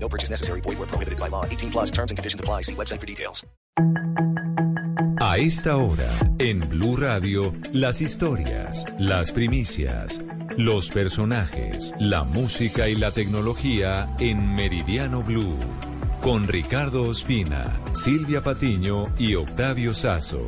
[0.00, 0.62] No purchase necessary.
[0.62, 1.44] Void where prohibited by law.
[1.44, 2.62] 18 plus terms and conditions apply.
[2.62, 3.44] See website for details.
[5.20, 6.08] A esta hora,
[6.38, 10.20] en Blue Radio, las historias, las primicias,
[10.56, 15.58] los personajes, la música y la tecnología en Meridiano Blue.
[16.22, 20.46] Con Ricardo Ospina, Silvia Patiño y Octavio Sazo.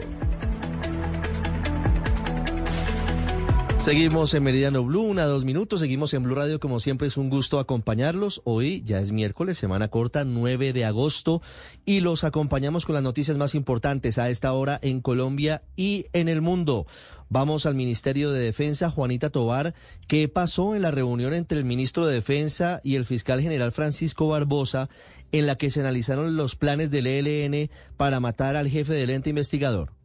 [3.81, 5.81] Seguimos en Meridiano Blue, una dos minutos.
[5.81, 8.43] Seguimos en Blue Radio, como siempre es un gusto acompañarlos.
[8.45, 11.41] Hoy ya es miércoles, semana corta, 9 de agosto,
[11.87, 16.29] y los acompañamos con las noticias más importantes a esta hora en Colombia y en
[16.29, 16.87] el mundo.
[17.31, 19.75] Vamos al Ministerio de Defensa, Juanita Tobar.
[20.07, 24.29] ¿Qué pasó en la reunión entre el ministro de Defensa y el fiscal general Francisco
[24.29, 24.91] Barbosa,
[25.33, 29.31] en la que se analizaron los planes del ELN para matar al jefe del ente
[29.31, 30.00] investigador?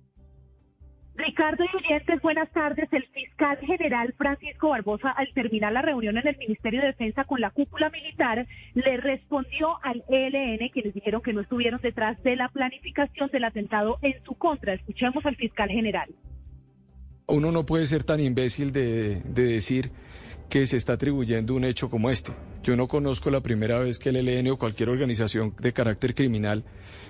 [1.16, 2.91] Ricardo y buenas tardes.
[2.91, 7.39] El fiscal general Francisco Barbosa, al terminar la reunión en el Ministerio de Defensa con
[7.39, 12.49] la cúpula militar, le respondió al ELN, quienes dijeron que no estuvieron detrás de la
[12.49, 14.73] planificación del atentado en su contra.
[14.73, 16.09] Escuchemos al fiscal general.
[17.27, 19.91] Uno no puede ser tan imbécil de decir
[20.49, 22.31] que se está atribuyendo un hecho como este.
[22.63, 26.63] Yo no conozco la primera vez que el ELN o cualquier organización de carácter criminal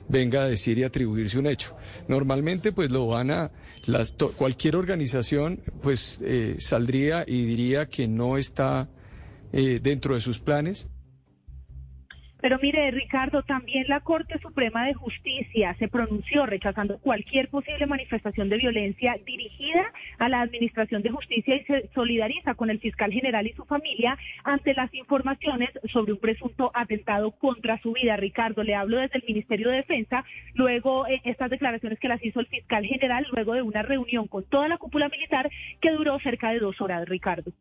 [0.08, 1.75] venga a decir y atribuirse un hecho.
[2.08, 3.52] Normalmente pues lo van a,
[3.86, 8.89] las, cualquier organización pues eh, saldría y diría que no está
[9.53, 10.89] eh, dentro de sus planes.
[12.46, 18.50] Pero mire, Ricardo, también la Corte Suprema de Justicia se pronunció rechazando cualquier posible manifestación
[18.50, 19.84] de violencia dirigida
[20.20, 24.16] a la Administración de Justicia y se solidariza con el fiscal general y su familia
[24.44, 28.16] ante las informaciones sobre un presunto atentado contra su vida.
[28.16, 32.42] Ricardo, le hablo desde el Ministerio de Defensa, luego eh, estas declaraciones que las hizo
[32.42, 35.50] el fiscal general luego de una reunión con toda la cúpula militar
[35.81, 37.53] que duró cerca de dos horas, Ricardo.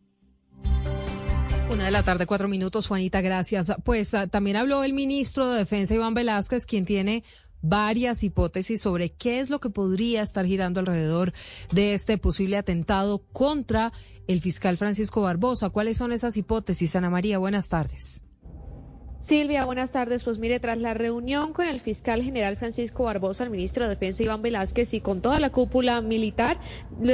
[1.70, 3.72] Una de la tarde, cuatro minutos, Juanita, gracias.
[3.84, 7.25] Pues uh, también habló el ministro de Defensa, Iván Velázquez, quien tiene
[7.62, 11.32] varias hipótesis sobre qué es lo que podría estar girando alrededor
[11.72, 13.92] de este posible atentado contra
[14.28, 15.70] el fiscal Francisco Barbosa.
[15.70, 17.38] ¿Cuáles son esas hipótesis, Ana María?
[17.38, 18.23] Buenas tardes.
[19.24, 20.22] Silvia, buenas tardes.
[20.22, 24.22] Pues mire, tras la reunión con el fiscal general Francisco Barbosa, el ministro de Defensa
[24.22, 26.58] Iván Velázquez y con toda la cúpula militar,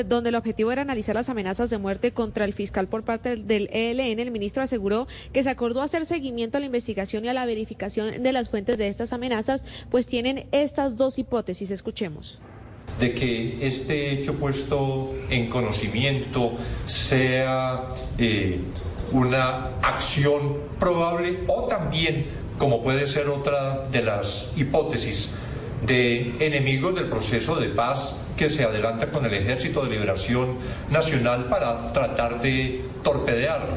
[0.09, 3.71] donde el objetivo era analizar las amenazas de muerte contra el fiscal por parte del
[3.73, 7.47] ELN, el ministro aseguró que se acordó hacer seguimiento a la investigación y a la
[7.47, 11.71] verificación de las fuentes de estas amenazas, pues tienen estas dos hipótesis.
[11.71, 12.41] Escuchemos
[12.99, 16.53] de que este hecho puesto en conocimiento
[16.87, 18.59] sea eh,
[19.13, 22.27] una acción probable o también,
[22.59, 25.31] como puede ser otra de las hipótesis,
[25.87, 30.57] de enemigos del proceso de paz que se adelanta con el Ejército de Liberación
[30.91, 33.75] Nacional para tratar de torpedearlo.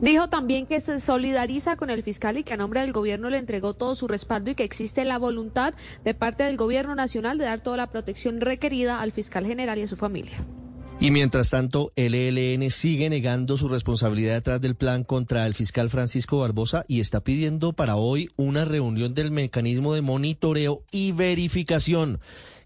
[0.00, 3.38] Dijo también que se solidariza con el fiscal y que a nombre del gobierno le
[3.38, 7.44] entregó todo su respaldo y que existe la voluntad de parte del gobierno nacional de
[7.44, 10.36] dar toda la protección requerida al fiscal general y a su familia.
[11.00, 15.90] Y mientras tanto, el ELN sigue negando su responsabilidad detrás del plan contra el fiscal
[15.90, 22.20] Francisco Barbosa y está pidiendo para hoy una reunión del mecanismo de monitoreo y verificación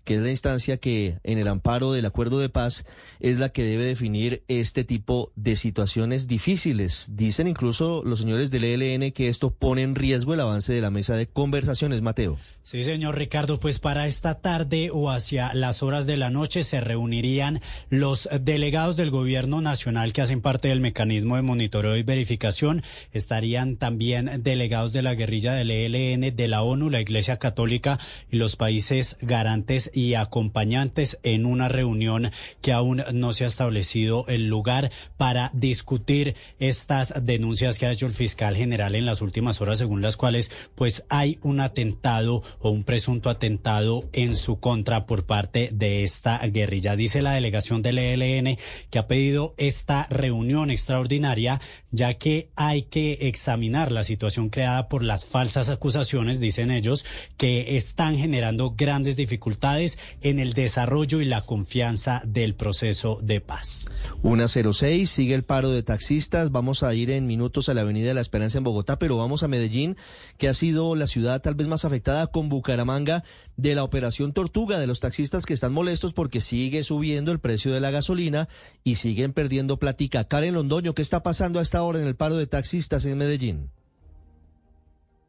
[0.08, 2.86] que es la instancia que en el amparo del acuerdo de paz
[3.20, 7.10] es la que debe definir este tipo de situaciones difíciles.
[7.12, 10.88] Dicen incluso los señores del ELN que esto pone en riesgo el avance de la
[10.88, 12.38] mesa de conversaciones, Mateo.
[12.62, 16.80] Sí, señor Ricardo, pues para esta tarde o hacia las horas de la noche se
[16.80, 22.82] reunirían los delegados del gobierno nacional que hacen parte del mecanismo de monitoreo y verificación.
[23.12, 27.98] Estarían también delegados de la guerrilla del ELN, de la ONU, la Iglesia Católica
[28.30, 32.30] y los países garantes y acompañantes en una reunión
[32.62, 38.06] que aún no se ha establecido el lugar para discutir estas denuncias que ha hecho
[38.06, 42.70] el fiscal general en las últimas horas, según las cuales pues hay un atentado o
[42.70, 46.94] un presunto atentado en su contra por parte de esta guerrilla.
[46.94, 48.56] Dice la delegación del ELN
[48.90, 51.60] que ha pedido esta reunión extraordinaria
[51.90, 57.04] ya que hay que examinar la situación creada por las falsas acusaciones, dicen ellos,
[57.36, 59.77] que están generando grandes dificultades
[60.20, 63.86] en el desarrollo y la confianza del proceso de paz.
[64.22, 66.50] Una 06, sigue el paro de taxistas.
[66.50, 69.42] Vamos a ir en minutos a la Avenida de la Esperanza en Bogotá, pero vamos
[69.42, 69.96] a Medellín,
[70.36, 73.24] que ha sido la ciudad tal vez más afectada con Bucaramanga
[73.56, 77.72] de la operación Tortuga de los taxistas que están molestos porque sigue subiendo el precio
[77.72, 78.48] de la gasolina
[78.84, 80.24] y siguen perdiendo platica.
[80.24, 83.70] Karen Londoño, ¿qué está pasando a esta hora en el paro de taxistas en Medellín?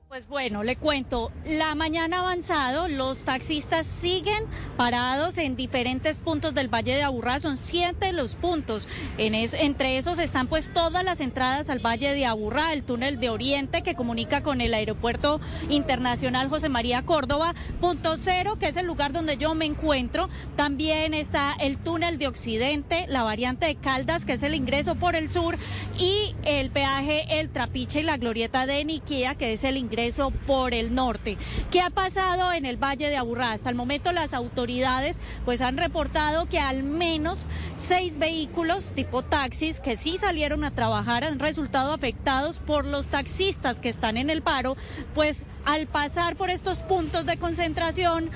[0.10, 4.44] Pues bueno, le cuento, la mañana avanzado, los taxistas siguen
[4.76, 8.88] parados en diferentes puntos del Valle de Aburrá, son siete los puntos,
[9.20, 13.30] en entre esos están pues todas las entradas al Valle de Aburrá, el túnel de
[13.30, 15.40] Oriente que comunica con el aeropuerto
[15.70, 21.14] internacional José María Córdoba, punto cero, que es el lugar donde yo me encuentro, también
[21.14, 25.30] está el túnel de Occidente, la variante de Caldas, que es el ingreso por el
[25.30, 25.56] sur,
[26.00, 30.32] y el peaje El Trapiche y la glorieta de Niquía, que es el ingreso eso
[30.32, 31.38] por el norte.
[31.72, 33.52] ¿Qué ha pasado en el Valle de Aburrá?
[33.52, 37.46] Hasta el momento las autoridades pues han reportado que al menos
[37.78, 43.80] seis vehículos tipo taxis que sí salieron a trabajar han resultado afectados por los taxistas
[43.80, 44.78] que están en el paro,
[45.14, 48.30] pues al pasar por estos puntos de concentración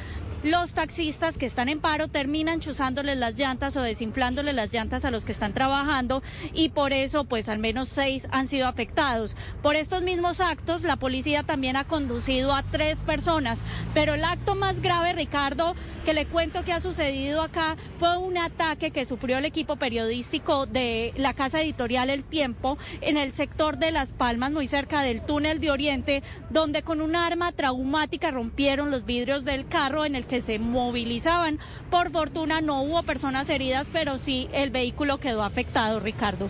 [0.44, 5.12] los taxistas que están en paro terminan chuzándoles las llantas o desinflándoles las llantas a
[5.12, 6.22] los que están trabajando
[6.54, 9.38] y por eso pues al menos seis han sido afectados.
[9.62, 13.60] Por estos mismos actos la policía también ha conducido a tres personas,
[13.94, 18.38] pero el acto más grave, Ricardo, que le cuento que ha sucedido acá fue un
[18.38, 23.78] ataque que sufrió el equipo periodístico de la casa editorial El Tiempo en el sector
[23.78, 28.92] de Las Palmas, muy cerca del túnel de Oriente, donde con un arma traumática rompieron
[28.92, 31.60] los vidrios del carro en el que se movilizaban.
[31.90, 36.50] Por fortuna no hubo personas heridas, pero sí el vehículo quedó afectado, Ricardo.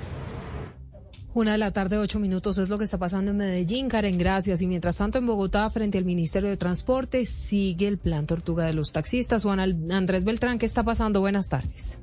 [1.36, 3.90] Una de la tarde, ocho minutos, es lo que está pasando en Medellín.
[3.90, 4.62] Karen, gracias.
[4.62, 8.74] Y mientras tanto, en Bogotá, frente al Ministerio de Transporte, sigue el plan Tortuga de
[8.74, 9.42] los taxistas.
[9.42, 11.22] Juan Andrés Beltrán, ¿qué está pasando?
[11.22, 12.00] Buenas tardes.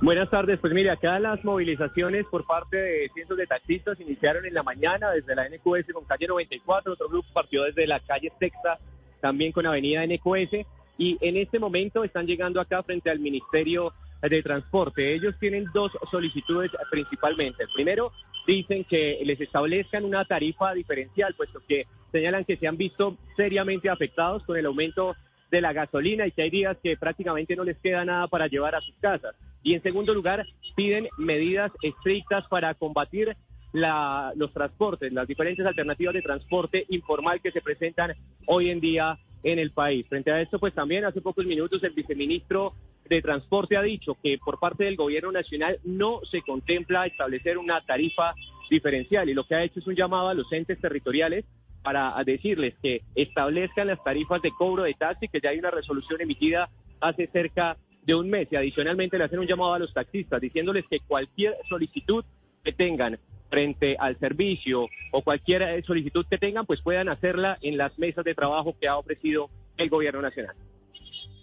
[0.00, 0.60] Buenas tardes.
[0.60, 5.10] Pues mire, acá las movilizaciones por parte de cientos de taxistas iniciaron en la mañana
[5.10, 6.92] desde la NQS con calle 94.
[6.92, 8.78] Otro grupo partió desde la calle Sexta,
[9.20, 10.66] también con avenida NQS.
[10.98, 15.14] Y en este momento están llegando acá frente al Ministerio de transporte.
[15.14, 17.62] Ellos tienen dos solicitudes principalmente.
[17.62, 18.12] El primero,
[18.46, 23.90] dicen que les establezcan una tarifa diferencial, puesto que señalan que se han visto seriamente
[23.90, 25.14] afectados con el aumento
[25.50, 28.74] de la gasolina y que hay días que prácticamente no les queda nada para llevar
[28.74, 29.34] a sus casas.
[29.62, 33.36] Y en segundo lugar, piden medidas estrictas para combatir
[33.72, 38.14] la, los transportes, las diferentes alternativas de transporte informal que se presentan
[38.46, 40.06] hoy en día en el país.
[40.08, 42.74] Frente a esto, pues también hace pocos minutos el viceministro
[43.08, 47.80] de Transporte ha dicho que por parte del gobierno nacional no se contempla establecer una
[47.80, 48.34] tarifa
[48.70, 51.44] diferencial y lo que ha hecho es un llamado a los entes territoriales
[51.82, 56.20] para decirles que establezcan las tarifas de cobro de taxi, que ya hay una resolución
[56.20, 56.68] emitida
[57.00, 60.84] hace cerca de un mes y adicionalmente le hacen un llamado a los taxistas diciéndoles
[60.90, 62.24] que cualquier solicitud
[62.64, 63.18] que tengan
[63.50, 68.34] frente al servicio o cualquier solicitud que tengan, pues puedan hacerla en las mesas de
[68.34, 70.54] trabajo que ha ofrecido el gobierno nacional.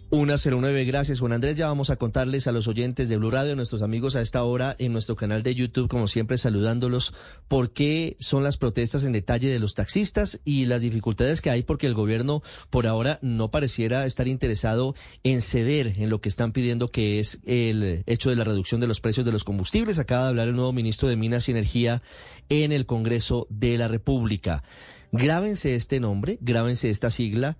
[0.08, 1.56] Una 09, gracias Juan Andrés.
[1.56, 4.76] Ya vamos a contarles a los oyentes de Blue Radio, nuestros amigos a esta hora
[4.78, 7.12] en nuestro canal de YouTube, como siempre saludándolos,
[7.48, 11.64] por qué son las protestas en detalle de los taxistas y las dificultades que hay
[11.64, 14.94] porque el gobierno por ahora no pareciera estar interesado
[15.24, 18.86] en ceder en lo que están pidiendo que es el hecho de la reducción de
[18.86, 19.98] los precios de los combustibles.
[19.98, 22.00] Acaba de hablar el nuevo ministro de Minas y Energía
[22.48, 24.62] en el Congreso de la República.
[25.10, 27.58] Grábense este nombre, grábense esta sigla,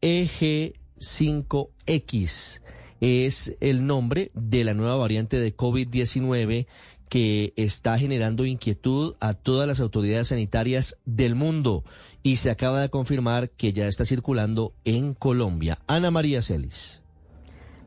[0.00, 2.60] EG 5X.
[3.00, 6.66] Es el nombre de la nueva variante de COVID-19
[7.08, 11.84] que está generando inquietud a todas las autoridades sanitarias del mundo
[12.22, 15.78] y se acaba de confirmar que ya está circulando en Colombia.
[15.86, 17.01] Ana María Celis.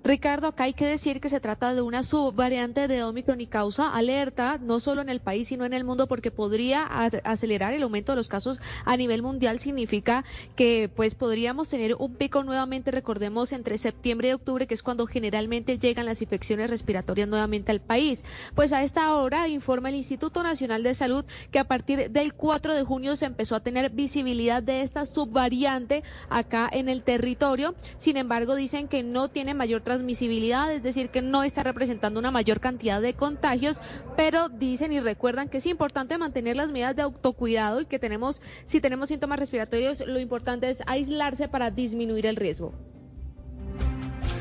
[0.06, 3.90] Ricardo, acá hay que decir que se trata de una subvariante de Omicron y causa
[3.90, 6.84] alerta, no solo en el país, sino en el mundo, porque podría
[7.24, 9.58] acelerar el aumento de los casos a nivel mundial.
[9.58, 10.24] Significa
[10.56, 15.08] que pues podríamos tener un pico nuevamente, recordemos, entre septiembre y octubre, que es cuando
[15.08, 18.24] generalmente llegan las infecciones respiratorias nuevamente al país.
[18.54, 22.76] Pues a esta hora informa el Instituto Nacional de Salud que a partir del 4
[22.76, 27.74] de junio se empezó a tener visibilidad de esta subvariante acá en el territorio.
[27.98, 32.32] Sin embargo, dicen que no tiene mayor transmisibilidad, es decir, que no está representando una
[32.32, 33.80] mayor cantidad de contagios,
[34.16, 38.42] pero dicen y recuerdan que es importante mantener las medidas de autocuidado y que tenemos,
[38.66, 42.74] si tenemos síntomas respiratorios, lo importante es aislarse para disminuir el riesgo.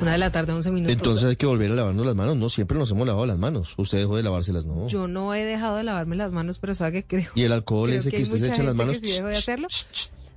[0.00, 0.92] Una de la tarde, 11 minutos.
[0.92, 2.36] Entonces hay que volver a lavarnos las manos.
[2.36, 3.74] No, siempre nos hemos lavado las manos.
[3.78, 4.88] Usted dejó de lavárselas, ¿no?
[4.88, 7.30] Yo no he dejado de lavarme las manos, pero sabe que creo.
[7.36, 8.96] ¿Y el alcohol ese que, usted se echa las manos?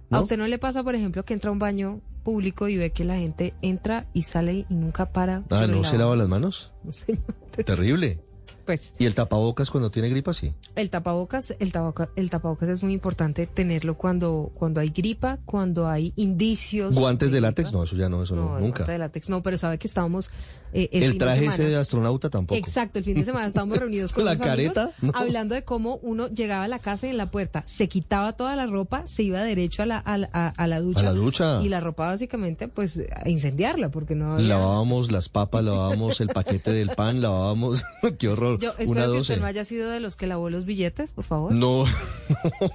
[0.09, 2.91] ¿A usted no le pasa, por ejemplo, que entra a un baño público y ve
[2.91, 5.43] que la gente entra y sale y nunca para.
[5.49, 6.73] Ah, ¿no se lava las manos?
[6.89, 7.23] Señor.
[7.65, 8.19] Terrible.
[8.67, 10.33] Pues ¿Y el tapabocas cuando tiene gripa?
[10.35, 10.53] Sí.
[10.75, 15.87] el tapabocas, el tabaca- el tapabocas es muy importante tenerlo cuando, cuando hay gripa, cuando
[15.87, 16.93] hay indicios.
[16.93, 17.47] ¿Guantes de gripa.
[17.47, 17.71] látex?
[17.73, 18.59] No, eso ya no, eso no, nunca.
[18.83, 20.29] guante de látex no, pero sabe que estábamos
[20.73, 22.59] eh, el, de traje ese de astronauta tampoco.
[22.59, 24.91] Exacto, el fin de semana estábamos reunidos con ¿La amigos careta?
[25.01, 25.13] No.
[25.15, 28.55] hablando de cómo uno llegaba a la casa y en la puerta se quitaba toda
[28.57, 30.99] la ropa, se iba derecho a la, a, la- a- a la ducha.
[30.99, 31.61] A la ducha.
[31.63, 34.47] Y la ropa básicamente pues a incendiarla porque no había...
[34.49, 37.85] Lavábamos las papas, lavábamos el paquete del pan, lavábamos...
[38.19, 38.56] ¡Qué horror!
[38.59, 41.51] Yo espero que usted no haya sido de los que lavó los billetes, por favor.
[41.51, 41.85] No,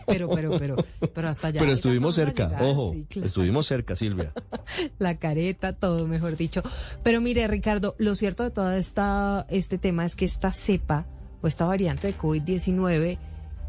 [0.06, 0.76] Pero, pero, pero,
[1.14, 1.60] pero hasta allá.
[1.60, 3.26] pero estuvimos a cerca, llegar, ojo, sí, claro.
[3.26, 4.32] estuvimos cerca, Silvia.
[4.98, 6.62] la careta, todo mejor dicho.
[7.02, 11.06] Pero mire, Ricardo, lo cierto de todo esta, este tema es que esta cepa
[11.40, 13.18] o esta variante de COVID-19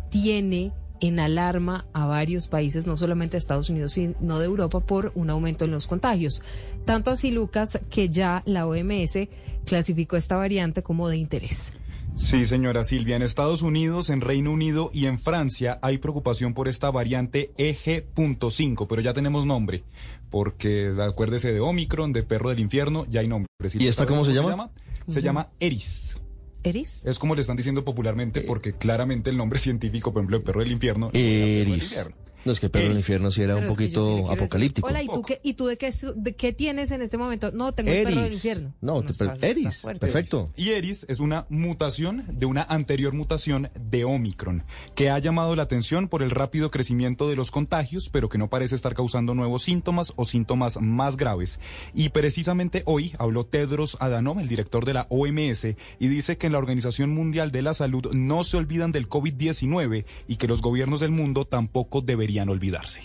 [0.10, 0.72] tiene
[1.08, 5.30] en alarma a varios países, no solamente de Estados Unidos, sino de Europa, por un
[5.30, 6.42] aumento en los contagios.
[6.86, 9.28] Tanto así, Lucas, que ya la OMS
[9.66, 11.74] clasificó esta variante como de interés.
[12.16, 16.68] Sí, señora Silvia, en Estados Unidos, en Reino Unido y en Francia hay preocupación por
[16.68, 19.84] esta variante EG.5, pero ya tenemos nombre,
[20.30, 23.48] porque acuérdese de Omicron, de perro del infierno, ya hay nombre.
[23.74, 24.70] ¿Y esta cómo se llama?
[25.08, 26.18] Se llama Eris.
[26.64, 27.06] ¿Eris?
[27.06, 30.62] Es como le están diciendo popularmente, porque claramente el nombre científico, por ejemplo, de perro
[30.62, 31.12] del infierno.
[31.12, 31.84] no es perro del Eris.
[31.84, 32.16] infierno.
[32.46, 32.98] No, es que Perro del.
[32.98, 34.88] Infierno sí era un Pero poquito sí decir, apocalíptico.
[34.88, 37.52] Hola, ¿y tú, qué, ¿y tú de, qué, de qué tienes en este momento?
[37.52, 38.74] No, tengo el perro del infierno.
[38.82, 39.14] No, te-
[39.50, 40.52] Eris, perfecto.
[40.56, 44.64] Y Eris es una mutación de una anterior mutación de Omicron,
[44.96, 48.50] que ha llamado la atención por el rápido crecimiento de los contagios, pero que no
[48.50, 51.60] parece estar causando nuevos síntomas o síntomas más graves.
[51.94, 55.66] Y precisamente hoy habló Tedros Adhanom, el director de la OMS,
[56.00, 60.06] y dice que en la Organización Mundial de la Salud no se olvidan del COVID-19
[60.28, 63.02] y que los gobiernos del mundo tampoco deberían olvidarse.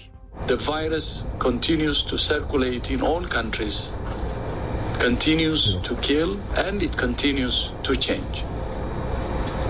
[0.47, 3.91] The virus continues to circulate in all countries,
[4.99, 8.45] continues to kill, and it continues to change.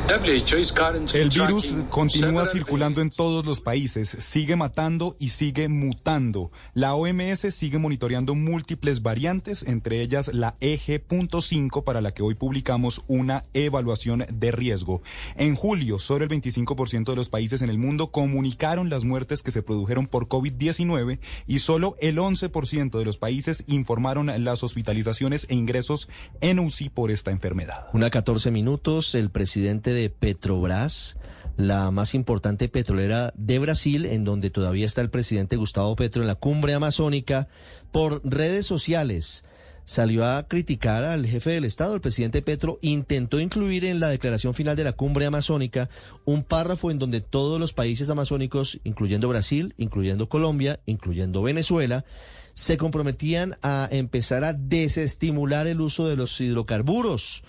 [0.09, 6.51] El virus continúa circulando en todos los países, sigue matando y sigue mutando.
[6.73, 13.05] La OMS sigue monitoreando múltiples variantes, entre ellas la EG.5, para la que hoy publicamos
[13.07, 15.03] una evaluación de riesgo.
[15.37, 19.51] En julio, solo el 25% de los países en el mundo comunicaron las muertes que
[19.51, 25.55] se produjeron por COVID-19 y solo el 11% de los países informaron las hospitalizaciones e
[25.55, 26.09] ingresos
[26.41, 27.89] en UCI por esta enfermedad.
[27.93, 31.17] Una 14 minutos, el presidente de Petrobras,
[31.57, 36.29] la más importante petrolera de Brasil, en donde todavía está el presidente Gustavo Petro en
[36.29, 37.49] la cumbre amazónica,
[37.91, 39.45] por redes sociales.
[39.85, 44.55] Salió a criticar al jefe del Estado, el presidente Petro, intentó incluir en la declaración
[44.55, 45.89] final de la cumbre amazónica
[46.27, 52.05] un párrafo en donde todos los países amazónicos, incluyendo Brasil, incluyendo Colombia, incluyendo Venezuela,
[52.53, 57.43] se comprometían a empezar a desestimular el uso de los hidrocarburos.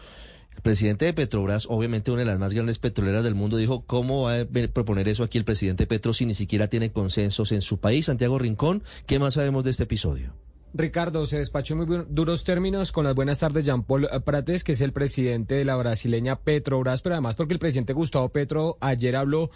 [0.61, 4.41] Presidente de Petrobras, obviamente una de las más grandes petroleras del mundo, dijo, ¿cómo va
[4.41, 8.05] a proponer eso aquí el presidente Petro si ni siquiera tiene consensos en su país?
[8.05, 10.33] Santiago Rincón, ¿qué más sabemos de este episodio?
[10.73, 14.73] Ricardo, se despachó en muy duros términos con las buenas tardes Jean Paul Prates, que
[14.73, 19.15] es el presidente de la brasileña Petrobras, pero además porque el presidente Gustavo Petro ayer
[19.15, 19.49] habló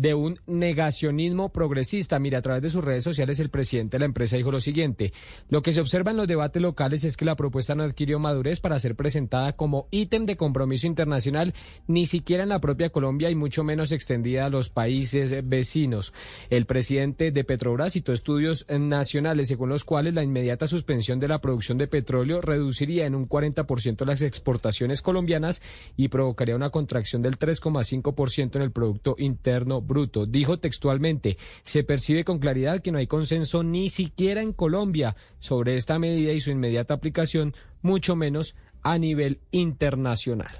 [0.00, 2.18] de un negacionismo progresista.
[2.18, 5.12] Mira, a través de sus redes sociales el presidente de la empresa dijo lo siguiente,
[5.50, 8.60] lo que se observa en los debates locales es que la propuesta no adquirió madurez
[8.60, 11.52] para ser presentada como ítem de compromiso internacional,
[11.86, 16.14] ni siquiera en la propia Colombia y mucho menos extendida a los países vecinos.
[16.48, 21.42] El presidente de Petrobras citó estudios nacionales según los cuales la inmediata suspensión de la
[21.42, 25.60] producción de petróleo reduciría en un 40% las exportaciones colombianas
[25.98, 30.24] y provocaría una contracción del 3,5% en el Producto Interno Bruto.
[30.24, 35.76] Dijo textualmente, se percibe con claridad que no hay consenso ni siquiera en Colombia sobre
[35.76, 40.52] esta medida y su inmediata aplicación, mucho menos a nivel internacional.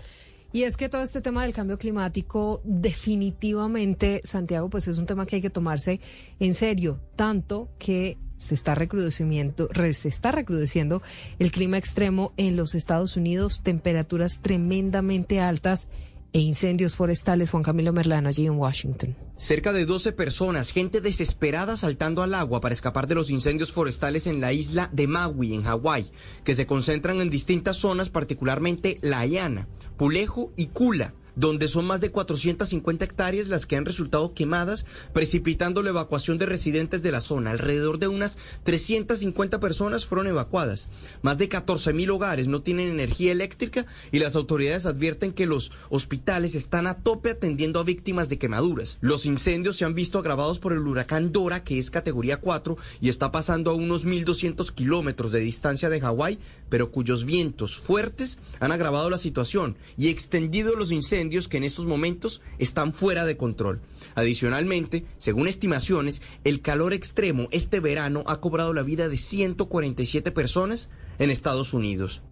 [0.53, 5.25] Y es que todo este tema del cambio climático, definitivamente, Santiago, pues es un tema
[5.25, 6.01] que hay que tomarse
[6.41, 11.03] en serio, tanto que se está recrudecimiento, re- se está recrudeciendo
[11.39, 15.89] el clima extremo en los Estados Unidos, temperaturas tremendamente altas
[16.33, 17.51] e incendios forestales.
[17.51, 19.17] Juan Camilo Merlano allí en Washington.
[19.37, 24.27] Cerca de 12 personas, gente desesperada saltando al agua para escapar de los incendios forestales
[24.27, 26.11] en la isla de Maui, en Hawái,
[26.45, 32.03] que se concentran en distintas zonas, particularmente La Haiana, Pulejo y Kula, donde son más
[32.03, 37.23] de 450 hectáreas las que han resultado quemadas, precipitando la evacuación de residentes de la
[37.23, 37.51] zona.
[37.51, 40.89] Alrededor de unas 350 personas fueron evacuadas.
[41.23, 45.73] Más de 14 mil hogares no tienen energía eléctrica y las autoridades advierten que los
[45.89, 48.99] hospitales están a tope atendiendo a víctimas de quemaduras.
[49.01, 53.09] Los incendios se han visto agravados por el huracán Dora, que es categoría 4 y
[53.09, 56.39] está pasando a unos 1.200 kilómetros de distancia de Hawái,
[56.71, 61.85] pero cuyos vientos fuertes han agravado la situación y extendido los incendios que en estos
[61.85, 63.83] momentos están fuera de control.
[64.15, 70.89] Adicionalmente, según estimaciones, el calor extremo este verano ha cobrado la vida de 147 personas
[71.19, 72.23] en Estados Unidos.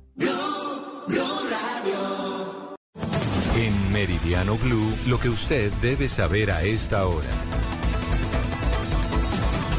[3.57, 7.28] En Meridiano Blue, lo que usted debe saber a esta hora.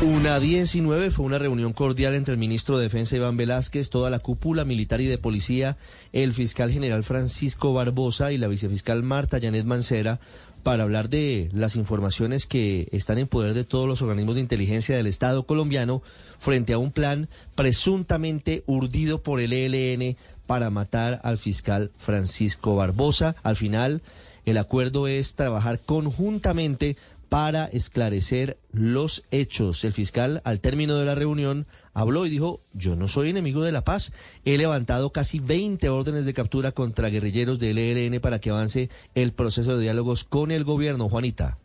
[0.01, 4.19] Una 19 fue una reunión cordial entre el ministro de Defensa Iván Velázquez, toda la
[4.19, 5.75] cúpula militar y de policía,
[6.13, 10.21] el fiscal general Francisco Barbosa y la vicefiscal Marta Janet Mancera
[10.63, 14.95] para hablar de las informaciones que están en poder de todos los organismos de inteligencia
[14.95, 16.01] del Estado colombiano
[16.39, 20.15] frente a un plan presuntamente urdido por el ELN
[20.47, 23.35] para matar al fiscal Francisco Barbosa.
[23.43, 24.01] Al final,
[24.45, 26.95] el acuerdo es trabajar conjuntamente
[27.29, 29.83] para esclarecer los hechos.
[29.83, 33.71] El fiscal, al término de la reunión, habló y dijo, yo no soy enemigo de
[33.71, 34.11] la paz.
[34.45, 39.31] He levantado casi 20 órdenes de captura contra guerrilleros del ELN para que avance el
[39.31, 41.07] proceso de diálogos con el gobierno.
[41.07, 41.57] Juanita.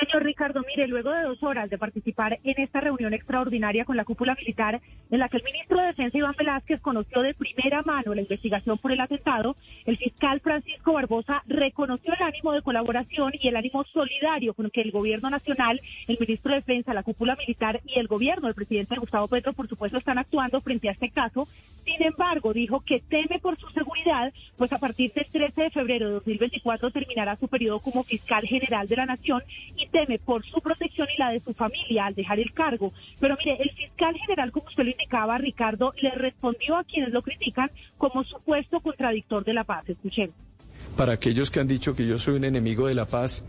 [0.00, 4.06] Señor Ricardo, mire, luego de dos horas de participar en esta reunión extraordinaria con la
[4.06, 4.80] cúpula militar,
[5.10, 8.78] en la que el ministro de Defensa Iván Velázquez conoció de primera mano la investigación
[8.78, 13.84] por el atentado, el fiscal Francisco Barbosa reconoció el ánimo de colaboración y el ánimo
[13.84, 15.78] solidario con que el gobierno nacional,
[16.08, 19.68] el ministro de Defensa, la cúpula militar y el gobierno del presidente Gustavo Petro, por
[19.68, 21.46] supuesto, están actuando frente a este caso.
[21.84, 26.06] Sin embargo, dijo que teme por su seguridad, pues a partir del 13 de febrero
[26.06, 29.42] de 2024 terminará su periodo como fiscal general de la Nación
[29.76, 32.92] y teme por su protección y la de su familia al dejar el cargo.
[33.18, 37.22] Pero mire, el fiscal general, como usted lo indicaba, Ricardo, le respondió a quienes lo
[37.22, 39.88] critican como supuesto contradictor de la paz.
[39.88, 40.34] Escuchemos.
[40.96, 43.44] Para aquellos que han dicho que yo soy un enemigo de la paz,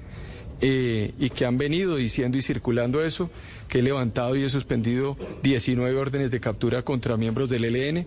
[0.63, 3.31] eh, y que han venido diciendo y circulando eso,
[3.67, 8.05] que he levantado y he suspendido 19 órdenes de captura contra miembros del ELN,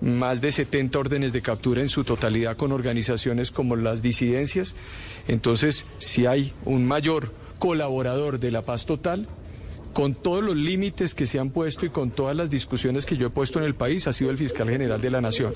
[0.00, 4.74] más de 70 órdenes de captura en su totalidad con organizaciones como las disidencias.
[5.28, 9.26] Entonces, si hay un mayor colaborador de la paz total,
[9.92, 13.28] con todos los límites que se han puesto y con todas las discusiones que yo
[13.28, 15.54] he puesto en el país, ha sido el fiscal general de la Nación.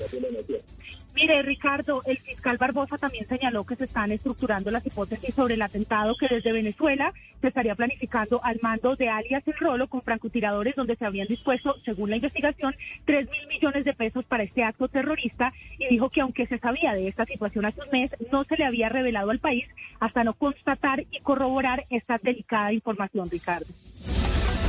[1.19, 5.61] Mire, Ricardo, el fiscal Barbosa también señaló que se están estructurando las hipótesis sobre el
[5.61, 10.77] atentado que desde Venezuela se estaría planificando al mando de alias El Rolo con francotiradores
[10.77, 14.87] donde se habían dispuesto, según la investigación, 3 mil millones de pesos para este acto
[14.87, 18.55] terrorista y dijo que aunque se sabía de esta situación hace un mes, no se
[18.55, 19.65] le había revelado al país
[19.99, 23.67] hasta no constatar y corroborar esta delicada información, Ricardo.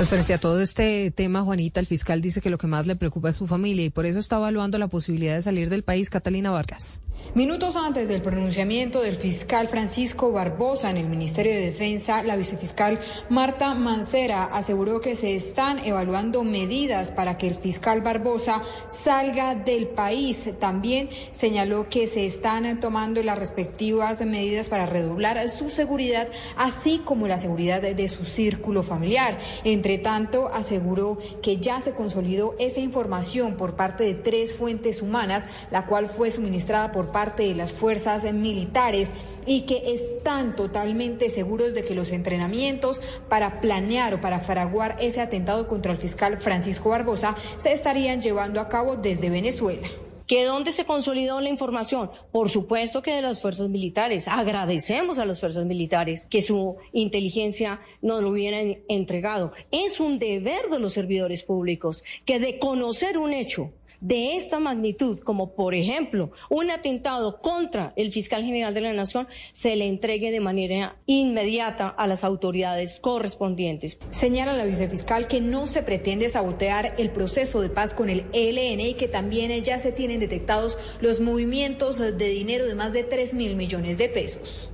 [0.00, 2.96] Pues frente a todo este tema, Juanita, el fiscal dice que lo que más le
[2.96, 6.08] preocupa es su familia y por eso está evaluando la posibilidad de salir del país.
[6.08, 7.02] Catalina Vargas.
[7.32, 12.98] Minutos antes del pronunciamiento del fiscal Francisco Barbosa en el Ministerio de Defensa, la vicefiscal
[13.28, 19.86] Marta Mancera aseguró que se están evaluando medidas para que el fiscal Barbosa salga del
[19.86, 20.50] país.
[20.58, 27.28] También señaló que se están tomando las respectivas medidas para redoblar su seguridad, así como
[27.28, 29.38] la seguridad de su círculo familiar.
[29.62, 35.46] Entre tanto, aseguró que ya se consolidó esa información por parte de tres fuentes humanas,
[35.70, 39.12] la cual fue suministrada por parte de las fuerzas militares
[39.46, 45.20] y que están totalmente seguros de que los entrenamientos para planear o para fraguar ese
[45.20, 49.88] atentado contra el fiscal Francisco Barbosa se estarían llevando a cabo desde Venezuela.
[50.30, 52.08] ¿Que dónde se consolidó la información?
[52.30, 54.28] Por supuesto que de las fuerzas militares.
[54.28, 59.52] Agradecemos a las fuerzas militares que su inteligencia nos lo hubieran entregado.
[59.72, 65.18] Es un deber de los servidores públicos que de conocer un hecho de esta magnitud,
[65.20, 70.30] como por ejemplo un atentado contra el fiscal general de la Nación, se le entregue
[70.30, 73.98] de manera inmediata a las autoridades correspondientes.
[74.10, 78.80] Señala la vicefiscal que no se pretende sabotear el proceso de paz con el ELN
[78.80, 83.34] y que también ya se tienen detectados los movimientos de dinero de más de 3
[83.34, 84.70] mil millones de pesos.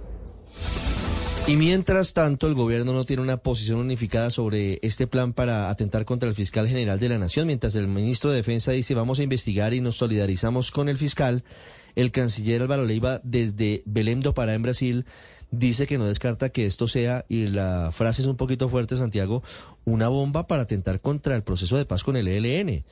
[1.48, 6.04] Y mientras tanto, el gobierno no tiene una posición unificada sobre este plan para atentar
[6.04, 7.46] contra el fiscal general de la Nación.
[7.46, 11.44] Mientras el ministro de Defensa dice vamos a investigar y nos solidarizamos con el fiscal,
[11.94, 15.06] el canciller Álvaro Leiva desde Belém do Pará en Brasil
[15.52, 19.44] dice que no descarta que esto sea, y la frase es un poquito fuerte, Santiago,
[19.84, 22.84] una bomba para atentar contra el proceso de paz con el ELN.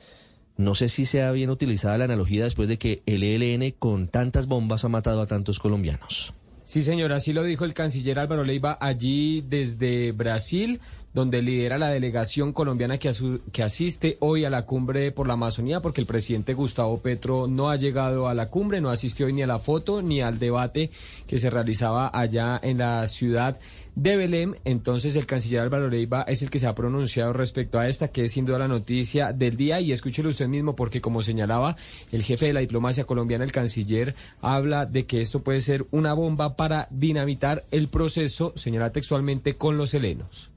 [0.55, 4.47] No sé si sea bien utilizada la analogía después de que el ELN con tantas
[4.47, 6.33] bombas ha matado a tantos colombianos.
[6.65, 10.81] Sí, señor, así lo dijo el canciller Álvaro Leiva allí desde Brasil,
[11.13, 13.11] donde lidera la delegación colombiana que,
[13.51, 17.69] que, asiste hoy a la cumbre por la Amazonía, porque el presidente Gustavo Petro no
[17.69, 20.89] ha llegado a la cumbre, no asistió hoy ni a la foto ni al debate
[21.27, 23.59] que se realizaba allá en la ciudad
[23.95, 24.55] de Belém.
[24.65, 28.25] Entonces el canciller Álvaro Leiva es el que se ha pronunciado respecto a esta, que
[28.25, 29.79] es sin duda la noticia del día.
[29.79, 31.75] Y escúchelo usted mismo, porque como señalaba
[32.11, 36.13] el jefe de la diplomacia colombiana, el canciller, habla de que esto puede ser una
[36.13, 40.49] bomba para dinamitar el proceso, señala textualmente, con los helenos.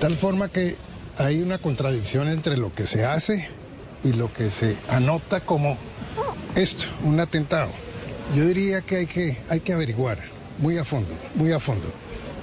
[0.00, 0.76] Tal forma que
[1.18, 3.48] hay una contradicción entre lo que se hace
[4.04, 5.76] y lo que se anota como
[6.54, 7.70] esto, un atentado.
[8.36, 10.18] Yo diría que hay que, hay que averiguar
[10.58, 11.88] muy a fondo, muy a fondo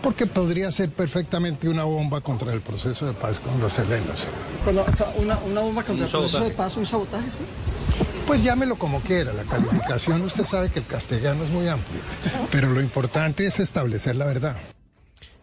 [0.06, 4.28] porque podría ser perfectamente una bomba contra el proceso de paz con los helenos.
[5.18, 7.40] Una, una bomba contra el proceso de paz, un sabotaje, sí.
[8.28, 12.02] Pues llámelo como quiera, la calificación usted sabe que el castellano es muy amplio,
[12.52, 14.56] pero lo importante es establecer la verdad.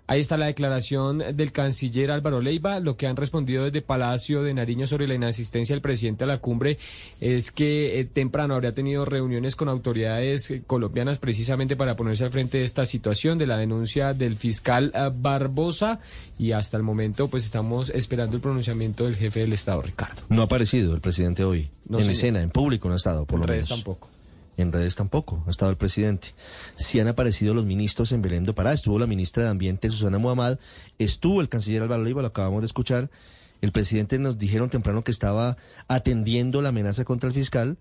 [0.08, 2.80] Ahí está la declaración del canciller Álvaro Leiva.
[2.80, 6.38] Lo que han respondido desde Palacio de Nariño sobre la inasistencia del presidente a la
[6.38, 6.78] cumbre
[7.20, 12.30] es que eh, temprano habría tenido reuniones con autoridades eh, colombianas precisamente para ponerse al
[12.30, 16.00] frente de esta situación, de la denuncia del fiscal eh, Barbosa.
[16.38, 20.22] Y hasta el momento, pues estamos esperando el pronunciamiento del jefe del Estado, Ricardo.
[20.28, 23.46] No ha aparecido el presidente hoy en escena, en público no ha estado, por lo
[23.46, 23.68] menos.
[23.68, 24.12] tampoco.
[24.56, 26.34] En redes tampoco, ha estado el presidente.
[26.76, 28.72] Sí han aparecido los ministros en Belén do Pará.
[28.72, 30.58] Estuvo la ministra de Ambiente, Susana Muhammad.
[30.98, 33.10] Estuvo el canciller Álvaro Leiva, lo acabamos de escuchar.
[33.62, 35.56] El presidente nos dijeron temprano que estaba
[35.88, 37.78] atendiendo la amenaza contra el fiscal.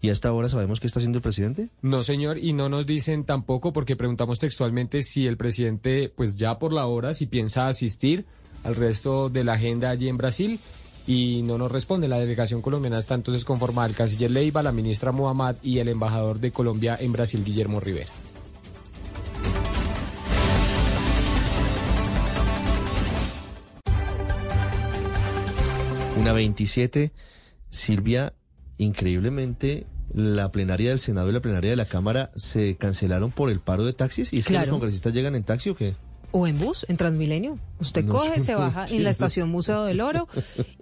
[0.00, 1.70] ¿Y hasta ahora sabemos qué está haciendo el presidente?
[1.82, 6.58] No, señor, y no nos dicen tampoco porque preguntamos textualmente si el presidente, pues ya
[6.58, 8.24] por la hora, si piensa asistir
[8.64, 10.60] al resto de la agenda allí en Brasil
[11.08, 12.06] y no nos responde.
[12.06, 16.38] La delegación colombiana está entonces conformada el canciller Leiva, la ministra Muhammad y el embajador
[16.38, 18.10] de Colombia en Brasil, Guillermo Rivera.
[26.20, 27.12] Una 27,
[27.70, 28.34] Silvia,
[28.76, 33.60] increíblemente la plenaria del Senado y la plenaria de la Cámara se cancelaron por el
[33.60, 34.32] paro de taxis.
[34.32, 35.94] ¿Y es que los congresistas llegan en taxi o qué?
[36.30, 37.58] O en bus, en Transmilenio.
[37.80, 40.28] Usted coge, se baja en la estación Museo del Oro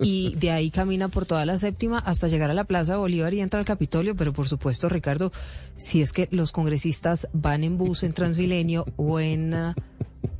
[0.00, 3.40] y de ahí camina por toda la séptima hasta llegar a la Plaza Bolívar y
[3.40, 4.16] entra al Capitolio.
[4.16, 5.30] Pero por supuesto, Ricardo,
[5.76, 9.74] si es que los congresistas van en bus en Transmilenio o en, ah,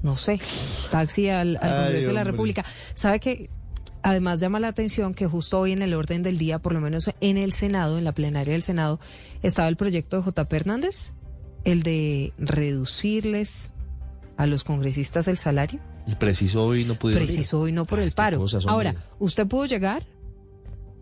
[0.03, 0.41] no sé,
[0.91, 2.65] taxi al, Congreso de la República.
[2.95, 3.51] ¿Sabe que
[4.07, 7.11] Además llama la atención que justo hoy en el orden del día, por lo menos
[7.21, 9.01] en el Senado, en la plenaria del Senado,
[9.43, 11.13] estaba el proyecto de JP Hernández,
[11.65, 13.73] el de reducirles
[14.37, 15.81] a los congresistas el salario.
[16.07, 18.45] Y preciso hoy no pudieron Preciso hoy no por el paro.
[18.67, 20.07] Ahora, ¿usted pudo llegar?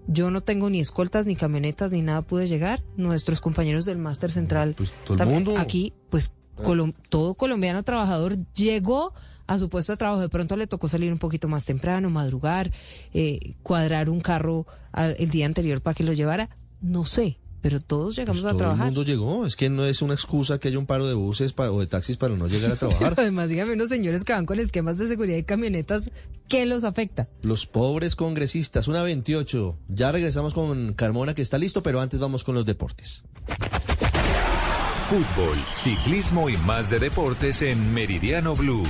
[0.07, 2.83] Yo no tengo ni escoltas, ni camionetas, ni nada pude llegar.
[2.97, 4.75] Nuestros compañeros del Máster Central.
[4.77, 5.59] Pues todo el mundo.
[5.59, 6.93] Aquí, pues ah.
[7.09, 9.15] todo colombiano trabajador llegó
[9.47, 10.21] a su puesto de trabajo.
[10.21, 12.71] De pronto le tocó salir un poquito más temprano, madrugar,
[13.15, 16.51] eh, cuadrar un carro el día anterior para que lo llevara.
[16.83, 18.93] No sé, pero todos llegamos pues a trabajar.
[18.93, 21.15] Todo el mundo llegó, es que no es una excusa que haya un paro de
[21.15, 23.15] buses o de taxis para no llegar a trabajar.
[23.17, 26.13] además, dígame unos señores que van con esquemas de seguridad y camionetas,
[26.47, 27.27] ¿qué los afecta?
[27.41, 29.79] Los pobres congresistas, una 28.
[29.89, 33.25] Ya regresamos con Carmona que está listo, pero antes vamos con los deportes.
[35.09, 38.85] Fútbol, ciclismo y más de deportes en Meridiano Blue.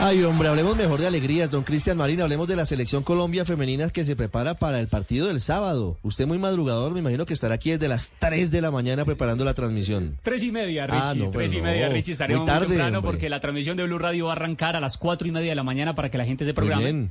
[0.00, 2.20] Ay, hombre, hablemos mejor de alegrías, don Cristian Marín.
[2.20, 5.98] Hablemos de la selección Colombia femenina que se prepara para el partido del sábado.
[6.02, 9.44] Usted muy madrugador, me imagino que estará aquí desde las 3 de la mañana preparando
[9.44, 10.18] la transmisión.
[10.22, 11.00] Tres y media, Richie.
[11.02, 12.12] Ah, no, tres y media, Richie.
[12.12, 14.98] Estaremos muy, tarde, temprano porque la transmisión de Blue Radio va a arrancar a las
[14.98, 16.82] cuatro y media de la mañana para que la gente se programe.
[16.82, 17.10] Muy bien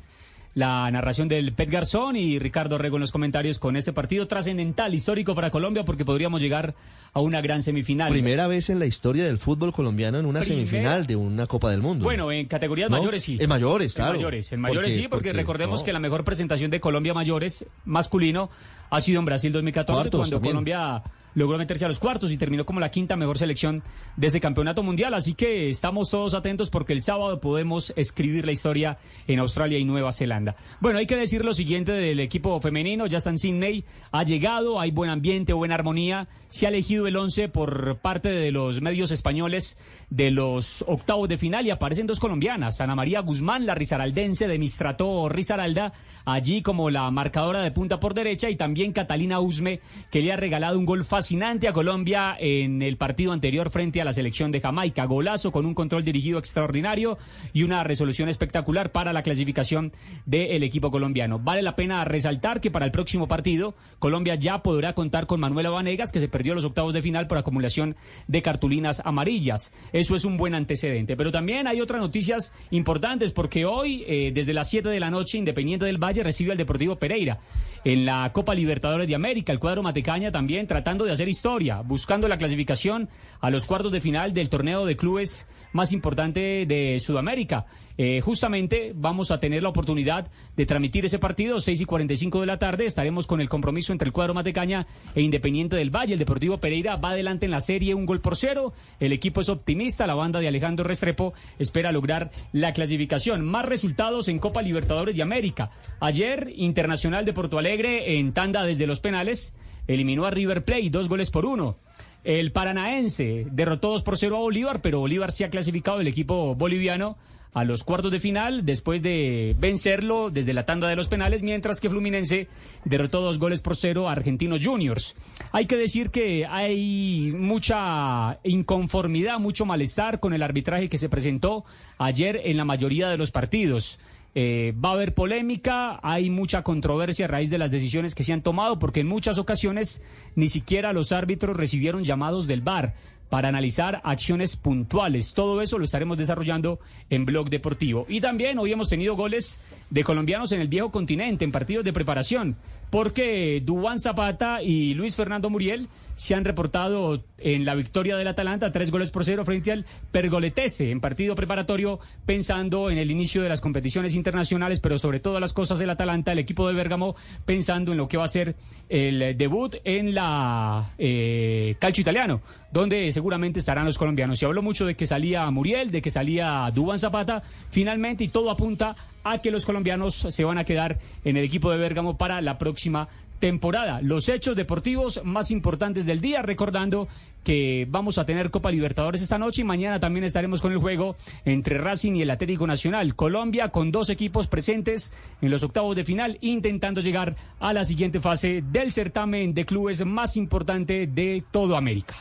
[0.56, 4.94] la narración del Pet Garzón y Ricardo Rego en los comentarios con este partido trascendental,
[4.94, 6.76] histórico para Colombia, porque podríamos llegar
[7.14, 8.12] a una gran semifinal.
[8.12, 11.82] Primera vez en la historia del fútbol colombiano en una semifinal de una Copa del
[11.82, 12.04] Mundo.
[12.04, 13.38] Bueno, en categorías mayores sí.
[13.40, 14.12] En mayores, claro.
[14.12, 18.50] En mayores, en mayores sí, porque, recordemos que la mejor presentación de Colombia mayores masculino
[18.90, 21.02] ha sido en Brasil 2014, cuando Colombia
[21.36, 23.84] logró meterse a los cuartos y terminó como la quinta mejor selección
[24.16, 25.14] de ese campeonato mundial.
[25.14, 29.86] Así que estamos todos atentos porque el sábado podemos escribir la historia en Australia y
[29.86, 30.56] Nueva Zelanda.
[30.80, 33.08] Bueno, hay que decir lo siguiente del equipo femenino.
[33.08, 36.28] Ya en Sydney, ha llegado, hay buen ambiente, buena armonía.
[36.50, 39.78] Se ha elegido el 11 por parte de los medios españoles
[40.10, 42.82] de los octavos de final y aparecen dos colombianas.
[42.82, 45.94] Ana María Guzmán, la risaraldense de Mistrato Risaralda,
[46.26, 49.80] allí como la marcadora de punta por derecha y también Catalina Usme,
[50.12, 54.02] que le ha regalado un gol fácil fascinante a Colombia en el partido anterior frente
[54.02, 55.06] a la selección de Jamaica.
[55.06, 57.18] Golazo con un control dirigido extraordinario
[57.54, 59.94] y una resolución espectacular para la clasificación
[60.26, 61.40] del equipo colombiano.
[61.40, 65.70] Vale la pena resaltar que para el próximo partido Colombia ya podrá contar con Manuela
[65.70, 67.96] Vanegas, que se perdió los octavos de final por acumulación
[68.28, 69.72] de cartulinas amarillas.
[69.94, 71.16] Eso es un buen antecedente.
[71.16, 75.38] Pero también hay otras noticias importantes porque hoy, eh, desde las 7 de la noche,
[75.38, 77.40] Independiente del Valle recibe al Deportivo Pereira
[77.86, 79.54] en la Copa Libertadores de América.
[79.54, 84.02] El cuadro Matecaña también tratando de hacer historia, buscando la clasificación a los cuartos de
[84.02, 87.66] final del torneo de clubes más importante de Sudamérica.
[87.98, 92.46] Eh, justamente vamos a tener la oportunidad de transmitir ese partido, 6 y 45 de
[92.46, 92.86] la tarde.
[92.86, 96.14] Estaremos con el compromiso entre el cuadro Matecaña e Independiente del Valle.
[96.14, 98.74] El Deportivo Pereira va adelante en la serie, un gol por cero.
[99.00, 100.08] El equipo es optimista.
[100.08, 103.46] La banda de Alejandro Restrepo espera lograr la clasificación.
[103.46, 105.72] Más resultados en Copa Libertadores de América.
[106.00, 109.54] Ayer, Internacional de Porto Alegre en tanda desde los penales
[109.88, 111.76] eliminó a River Plate, dos goles por uno.
[112.24, 116.56] El Paranaense derrotó 2 por 0 a Bolívar, pero Bolívar sí ha clasificado el equipo
[116.56, 117.18] boliviano
[117.54, 121.80] a los cuartos de final después de vencerlo desde la tanda de los penales, mientras
[121.80, 122.48] que Fluminense
[122.84, 125.16] derrotó dos goles por cero a Argentinos Juniors.
[125.52, 131.64] Hay que decir que hay mucha inconformidad, mucho malestar con el arbitraje que se presentó
[131.98, 134.00] ayer en la mayoría de los partidos.
[134.36, 138.34] Eh, va a haber polémica, hay mucha controversia a raíz de las decisiones que se
[138.34, 140.02] han tomado, porque en muchas ocasiones
[140.36, 142.96] ni siquiera los árbitros recibieron llamados del VAR
[143.30, 145.34] para analizar acciones puntuales.
[145.34, 148.06] Todo eso lo estaremos desarrollando en Blog Deportivo.
[148.08, 151.94] Y también hoy hemos tenido goles de colombianos en el viejo continente, en partidos de
[151.94, 152.56] preparación,
[152.90, 158.72] porque Dubán Zapata y Luis Fernando Muriel se han reportado en la victoria del Atalanta,
[158.72, 163.50] tres goles por cero frente al Pergoletese en partido preparatorio, pensando en el inicio de
[163.50, 167.92] las competiciones internacionales, pero sobre todas las cosas del Atalanta, el equipo de Bérgamo, pensando
[167.92, 168.56] en lo que va a ser
[168.90, 174.40] el debut en la eh, calcio italiano, donde seguramente estarán los colombianos.
[174.40, 178.52] Se habló mucho de que salía Muriel, de que salía Dubán Zapata, finalmente, y todo
[178.52, 182.42] apunta a que los colombianos se van a quedar en el equipo de Bérgamo para
[182.42, 183.08] la próxima
[183.44, 184.00] temporada.
[184.02, 187.10] Los hechos deportivos más importantes del día, recordando
[187.44, 191.18] que vamos a tener Copa Libertadores esta noche y mañana también estaremos con el juego
[191.44, 193.16] entre Racing y el Atlético Nacional.
[193.16, 198.22] Colombia con dos equipos presentes en los octavos de final, intentando llegar a la siguiente
[198.22, 202.16] fase del certamen de clubes más importante de toda América.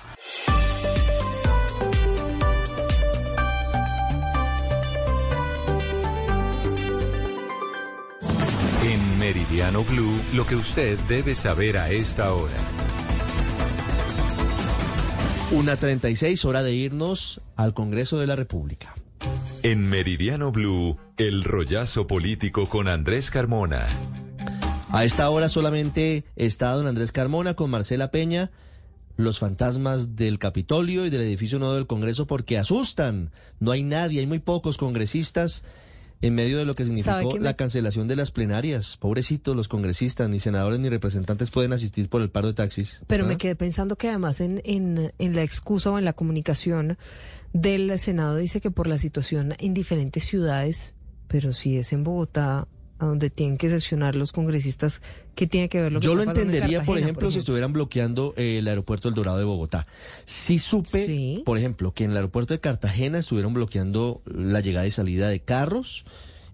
[9.34, 12.52] Meridiano Blue, lo que usted debe saber a esta hora.
[15.52, 18.94] Una 36, hora de irnos al Congreso de la República.
[19.62, 23.86] En Meridiano Blue, el rollazo político con Andrés Carmona.
[24.90, 28.50] A esta hora solamente está don Andrés Carmona con Marcela Peña
[29.16, 33.30] los fantasmas del Capitolio y del edificio nuevo del Congreso porque asustan.
[33.60, 35.64] No hay nadie, hay muy pocos congresistas
[36.22, 38.96] en medio de lo que significó la cancelación de las plenarias.
[38.96, 43.02] Pobrecitos, los congresistas, ni senadores ni representantes pueden asistir por el paro de taxis.
[43.08, 46.96] Pero me quedé pensando que además en, en, en la excusa o en la comunicación
[47.52, 50.94] del Senado dice que por la situación en diferentes ciudades,
[51.26, 52.68] pero si es en Bogotá,
[53.02, 55.02] a donde tienen que sesionar los congresistas,
[55.34, 58.66] ¿qué tiene que ver lo que Yo lo entendería, por, ejemplo, si estuvieran bloqueando el
[58.68, 59.86] aeropuerto del Dorado de Bogotá.
[60.24, 64.92] Sí supe, por ejemplo, que en el aeropuerto de Cartagena estuvieron bloqueando la llegada y
[64.92, 66.04] salida de carros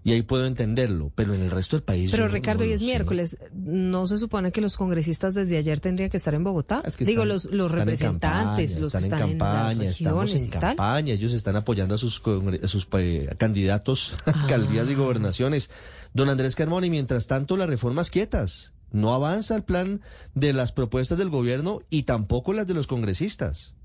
[0.03, 2.11] y ahí puedo entenderlo, pero en el resto del país.
[2.11, 6.17] Pero Ricardo, hoy es miércoles, ¿no se supone que los congresistas desde ayer tendrían que
[6.17, 6.83] estar en Bogotá?
[6.99, 11.95] Digo, los, los representantes, los que están en campaña, estamos en campaña, ellos están apoyando
[11.95, 12.21] a sus,
[12.65, 15.69] sus eh, candidatos a alcaldías y gobernaciones.
[16.13, 18.73] Don Andrés Carmona, y mientras tanto las reformas quietas.
[18.91, 20.01] No avanza el plan
[20.33, 23.75] de las propuestas del gobierno y tampoco las de los congresistas.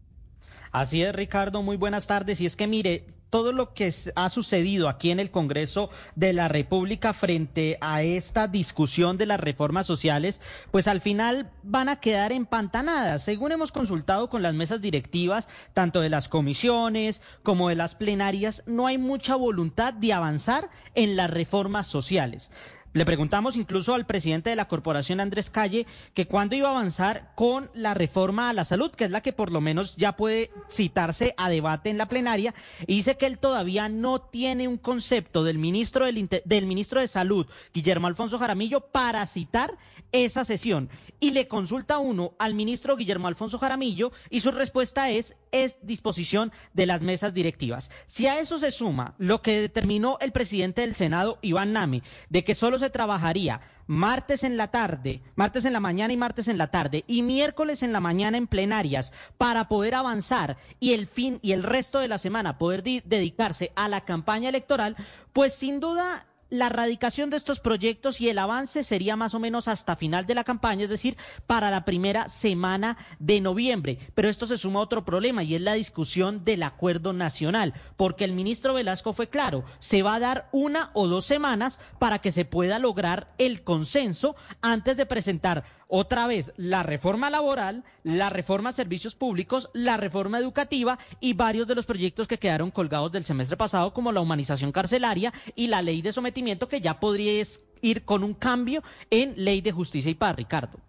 [0.73, 2.41] Así es, Ricardo, muy buenas tardes.
[2.41, 6.47] Y es que mire, todo lo que ha sucedido aquí en el Congreso de la
[6.47, 12.31] República frente a esta discusión de las reformas sociales, pues al final van a quedar
[12.31, 13.25] empantanadas.
[13.25, 18.63] Según hemos consultado con las mesas directivas, tanto de las comisiones como de las plenarias,
[18.67, 22.53] no hay mucha voluntad de avanzar en las reformas sociales.
[22.95, 27.33] Le preguntamos incluso al presidente de la corporación, Andrés Calle, que cuándo iba a avanzar
[27.35, 30.53] con la reforma a la salud, que es la que por lo menos ya puede
[30.71, 32.55] citarse a debate en la plenaria,
[32.87, 37.09] y dice que él todavía no tiene un concepto del ministro, del, del ministro de
[37.09, 39.77] Salud, Guillermo Alfonso Jaramillo, para citar
[40.13, 40.89] esa sesión.
[41.19, 46.53] Y le consulta uno al ministro Guillermo Alfonso Jaramillo y su respuesta es, es disposición
[46.73, 47.91] de las mesas directivas.
[48.07, 52.45] Si a eso se suma lo que determinó el presidente del Senado, Iván Nami, de
[52.45, 56.59] que solo se trabajaría martes en la tarde, martes en la mañana y martes en
[56.59, 61.39] la tarde y miércoles en la mañana en plenarias para poder avanzar y el fin
[61.43, 64.97] y el resto de la semana poder dedicarse a la campaña electoral,
[65.33, 69.69] pues sin duda la radicación de estos proyectos y el avance sería más o menos
[69.69, 73.99] hasta final de la campaña, es decir, para la primera semana de noviembre.
[74.15, 78.25] Pero esto se suma a otro problema y es la discusión del acuerdo nacional, porque
[78.25, 82.33] el ministro Velasco fue claro, se va a dar una o dos semanas para que
[82.33, 88.71] se pueda lograr el consenso antes de presentar otra vez la reforma laboral, la reforma
[88.71, 93.25] a servicios públicos, la reforma educativa y varios de los proyectos que quedaron colgados del
[93.25, 97.43] semestre pasado, como la humanización carcelaria y la ley de sometimiento, que ya podría
[97.83, 100.81] ir con un cambio en ley de justicia y paz, Ricardo.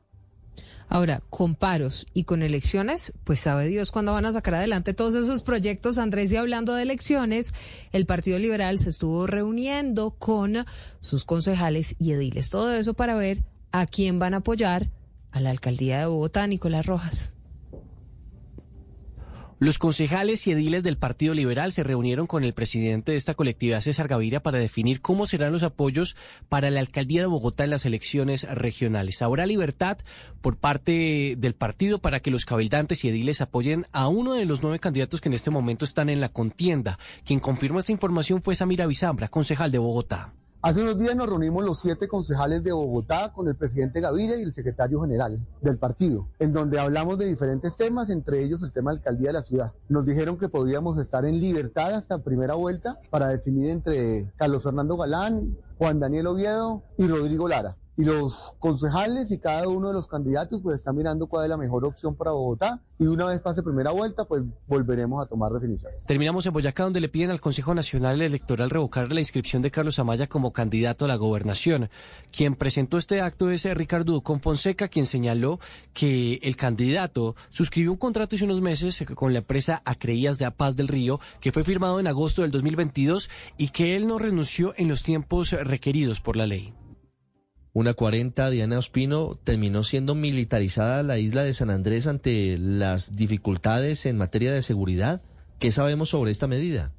[0.88, 5.16] Ahora, con paros y con elecciones, pues sabe Dios cuándo van a sacar adelante todos
[5.16, 5.98] esos proyectos.
[5.98, 7.54] Andrés, y hablando de elecciones,
[7.92, 10.66] el Partido Liberal se estuvo reuniendo con
[11.00, 12.50] sus concejales y ediles.
[12.50, 13.44] Todo eso para ver
[13.80, 14.90] a quién van a apoyar
[15.32, 17.34] a la alcaldía de Bogotá, Nicolás Rojas.
[19.58, 23.80] Los concejales y ediles del Partido Liberal se reunieron con el presidente de esta colectividad,
[23.80, 26.18] César Gaviria, para definir cómo serán los apoyos
[26.50, 29.22] para la alcaldía de Bogotá en las elecciones regionales.
[29.22, 29.98] Habrá libertad
[30.42, 34.62] por parte del partido para que los cabildantes y ediles apoyen a uno de los
[34.62, 37.00] nueve candidatos que en este momento están en la contienda.
[37.24, 40.34] Quien confirmó esta información fue Samira Bizambra, concejal de Bogotá.
[40.66, 44.42] Hace unos días nos reunimos los siete concejales de Bogotá con el presidente Gaviria y
[44.42, 48.90] el secretario general del partido, en donde hablamos de diferentes temas, entre ellos el tema
[48.90, 49.74] de alcaldía de la ciudad.
[49.90, 54.98] Nos dijeron que podíamos estar en libertad hasta primera vuelta para definir entre Carlos Fernando
[54.98, 60.08] Galán, Juan Daniel Oviedo y Rodrigo Lara y los concejales y cada uno de los
[60.08, 63.64] candidatos pues están mirando cuál es la mejor opción para Bogotá y una vez pase
[63.64, 66.04] primera vuelta pues volveremos a tomar definiciones.
[66.06, 70.00] Terminamos en Boyacá donde le piden al Consejo Nacional Electoral revocar la inscripción de Carlos
[70.00, 71.90] Amaya como candidato a la gobernación.
[72.32, 75.60] Quien presentó este acto es Ricardo con Fonseca quien señaló
[75.94, 80.52] que el candidato suscribió un contrato hace unos meses con la empresa Acreías de A
[80.52, 84.74] Paz del Río que fue firmado en agosto del 2022 y que él no renunció
[84.78, 86.74] en los tiempos requeridos por la ley.
[87.76, 94.06] Una 40, Diana Ospino, terminó siendo militarizada la isla de San Andrés ante las dificultades
[94.06, 95.22] en materia de seguridad.
[95.60, 96.94] ¿Qué sabemos sobre esta medida?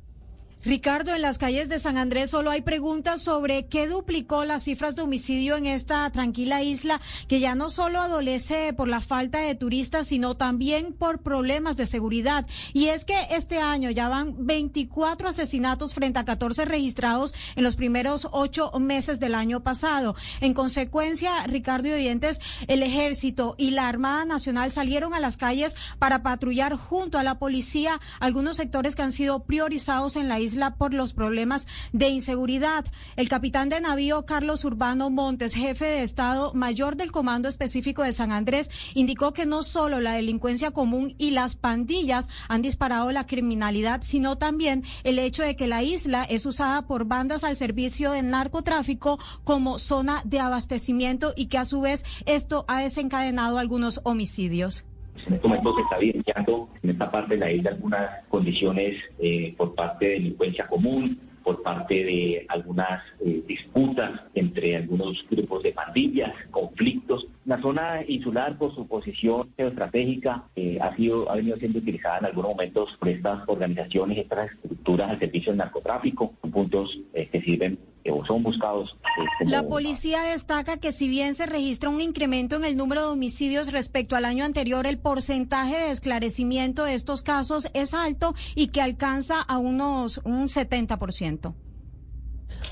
[0.67, 4.97] Ricardo, en las calles de San Andrés solo hay preguntas sobre qué duplicó las cifras
[4.97, 9.55] de homicidio en esta tranquila isla que ya no solo adolece por la falta de
[9.55, 12.49] turistas, sino también por problemas de seguridad.
[12.73, 17.77] Y es que este año ya van 24 asesinatos frente a 14 registrados en los
[17.77, 20.17] primeros ocho meses del año pasado.
[20.41, 25.77] En consecuencia, Ricardo y oyentes, el ejército y la Armada Nacional salieron a las calles
[26.01, 30.56] para patrullar junto a la policía algunos sectores que han sido priorizados en la isla
[30.77, 32.85] por los problemas de inseguridad.
[33.17, 38.13] El capitán de navío Carlos Urbano Montes, jefe de Estado Mayor del Comando Específico de
[38.13, 43.27] San Andrés, indicó que no solo la delincuencia común y las pandillas han disparado la
[43.27, 48.13] criminalidad, sino también el hecho de que la isla es usada por bandas al servicio
[48.13, 54.01] del narcotráfico como zona de abastecimiento y que a su vez esto ha desencadenado algunos
[54.05, 54.85] homicidios.
[55.27, 59.55] En este momento se está evidenciando en esta parte de la isla algunas condiciones eh,
[59.57, 65.73] por parte de delincuencia común, por parte de algunas eh, disputas entre algunos grupos de
[65.73, 67.27] pandillas, conflictos.
[67.45, 72.25] La zona insular, por su posición geoestratégica, eh, ha, sido, ha venido siendo utilizada en
[72.27, 77.79] algunos momentos por estas organizaciones, estas estructuras al servicio del narcotráfico, puntos que sirven
[78.27, 78.97] son buscados.
[79.41, 83.09] Eh, la policía destaca que si bien se registra un incremento en el número de
[83.09, 88.69] homicidios respecto al año anterior, el porcentaje de esclarecimiento de estos casos es alto y
[88.69, 91.55] que alcanza a unos un 70%.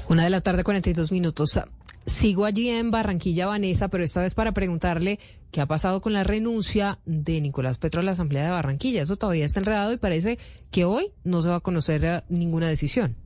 [0.09, 1.59] Una de la tarde, 42 minutos.
[2.07, 5.19] Sigo allí en Barranquilla, Vanessa, pero esta vez para preguntarle
[5.51, 9.03] qué ha pasado con la renuncia de Nicolás Petro a la Asamblea de Barranquilla.
[9.03, 10.39] Eso todavía está enredado y parece
[10.71, 13.17] que hoy no se va a conocer eh, ninguna decisión.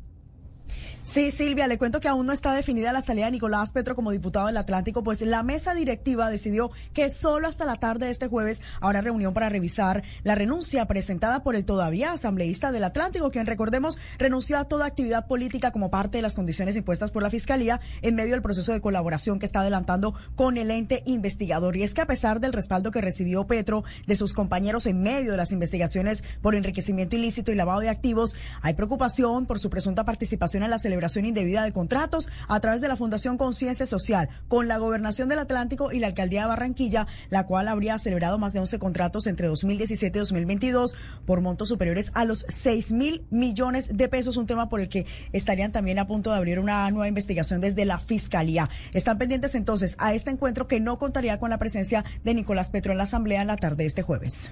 [1.11, 4.11] Sí, Silvia, le cuento que aún no está definida la salida de Nicolás Petro como
[4.11, 8.29] diputado del Atlántico, pues la mesa directiva decidió que solo hasta la tarde de este
[8.29, 13.47] jueves habrá reunión para revisar la renuncia presentada por el todavía asambleísta del Atlántico, quien
[13.47, 17.81] recordemos renunció a toda actividad política como parte de las condiciones impuestas por la Fiscalía
[18.03, 21.79] en medio del proceso de colaboración que está adelantando con el ente investigador.
[21.79, 25.31] Y es que a pesar del respaldo que recibió Petro de sus compañeros en medio
[25.31, 30.05] de las investigaciones por enriquecimiento ilícito y lavado de activos, hay preocupación por su presunta
[30.05, 34.29] participación en la celebración celebración indebida de contratos a través de la Fundación Conciencia Social
[34.49, 38.53] con la Gobernación del Atlántico y la Alcaldía de Barranquilla, la cual habría celebrado más
[38.53, 43.97] de 11 contratos entre 2017 y 2022 por montos superiores a los 6 mil millones
[43.97, 47.07] de pesos, un tema por el que estarían también a punto de abrir una nueva
[47.07, 48.69] investigación desde la Fiscalía.
[48.93, 52.91] Están pendientes entonces a este encuentro que no contaría con la presencia de Nicolás Petro
[52.91, 54.51] en la Asamblea en la tarde de este jueves.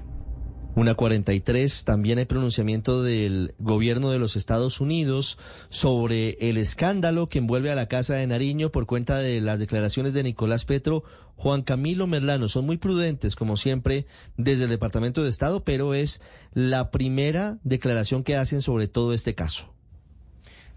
[0.76, 5.38] Una 43, también hay pronunciamiento del gobierno de los Estados Unidos
[5.70, 10.12] sobre el escándalo que envuelve a la Casa de Nariño por cuenta de las declaraciones
[10.12, 11.02] de Nicolás Petro.
[11.34, 14.04] Juan Camilo Merlano son muy prudentes, como siempre,
[14.36, 16.20] desde el Departamento de Estado, pero es
[16.52, 19.75] la primera declaración que hacen sobre todo este caso.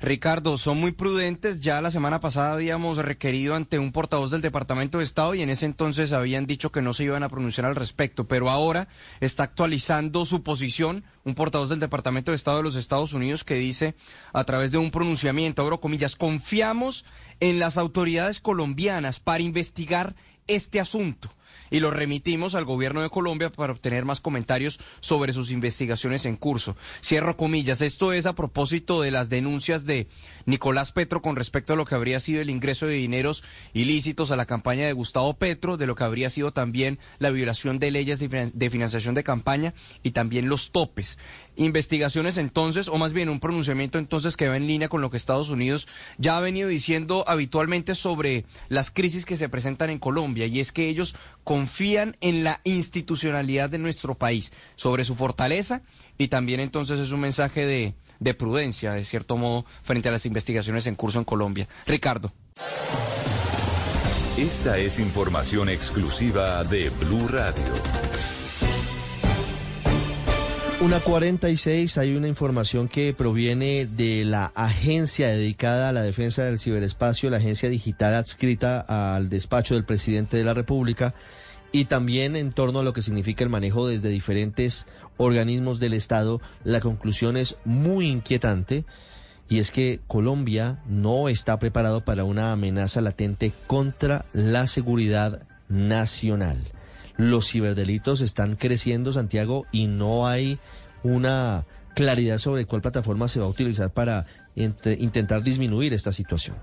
[0.02, 1.60] Ricardo, son muy prudentes.
[1.60, 5.50] Ya la semana pasada habíamos requerido ante un portavoz del Departamento de Estado y en
[5.50, 8.88] ese entonces habían dicho que no se iban a pronunciar al respecto, pero ahora
[9.20, 13.56] está actualizando su posición un portavoz del Departamento de Estado de los Estados Unidos que
[13.56, 13.94] dice
[14.32, 17.04] a través de un pronunciamiento, abro comillas, confiamos
[17.42, 20.16] en las autoridades colombianas para investigar
[20.48, 21.30] este asunto
[21.72, 26.36] y lo remitimos al gobierno de Colombia para obtener más comentarios sobre sus investigaciones en
[26.36, 26.76] curso.
[27.04, 27.82] Cierro comillas.
[27.82, 30.08] Esto es a propósito de las denuncias de
[30.46, 33.44] Nicolás Petro con respecto a lo que habría sido el ingreso de dineros
[33.74, 37.80] ilícitos a la campaña de Gustavo Petro, de lo que habría sido también la violación
[37.80, 41.18] de leyes de financiación de campaña y también los topes
[41.60, 45.18] investigaciones entonces, o más bien un pronunciamiento entonces que va en línea con lo que
[45.18, 50.46] Estados Unidos ya ha venido diciendo habitualmente sobre las crisis que se presentan en Colombia,
[50.46, 51.16] y es que ellos
[51.60, 55.82] confían en la institucionalidad de nuestro país, sobre su fortaleza,
[56.18, 60.26] y también entonces es un mensaje de, de prudencia, de cierto modo, frente a las
[60.26, 61.68] investigaciones en curso en Colombia.
[61.86, 62.32] Ricardo.
[64.38, 67.74] Esta es información exclusiva de Blue Radio.
[70.82, 76.58] Una 46, hay una información que proviene de la agencia dedicada a la defensa del
[76.58, 81.16] ciberespacio, la agencia digital adscrita al despacho del presidente de la República,
[81.72, 86.42] y también en torno a lo que significa el manejo desde diferentes organismos del Estado.
[86.64, 88.86] La conclusión es muy inquietante
[89.48, 96.72] y es que Colombia no está preparado para una amenaza latente contra la seguridad nacional
[97.20, 100.58] los ciberdelitos están creciendo, Santiago, y no hay
[101.04, 106.56] una claridad sobre cuál plataforma se va a utilizar para intentar disminuir esta situación.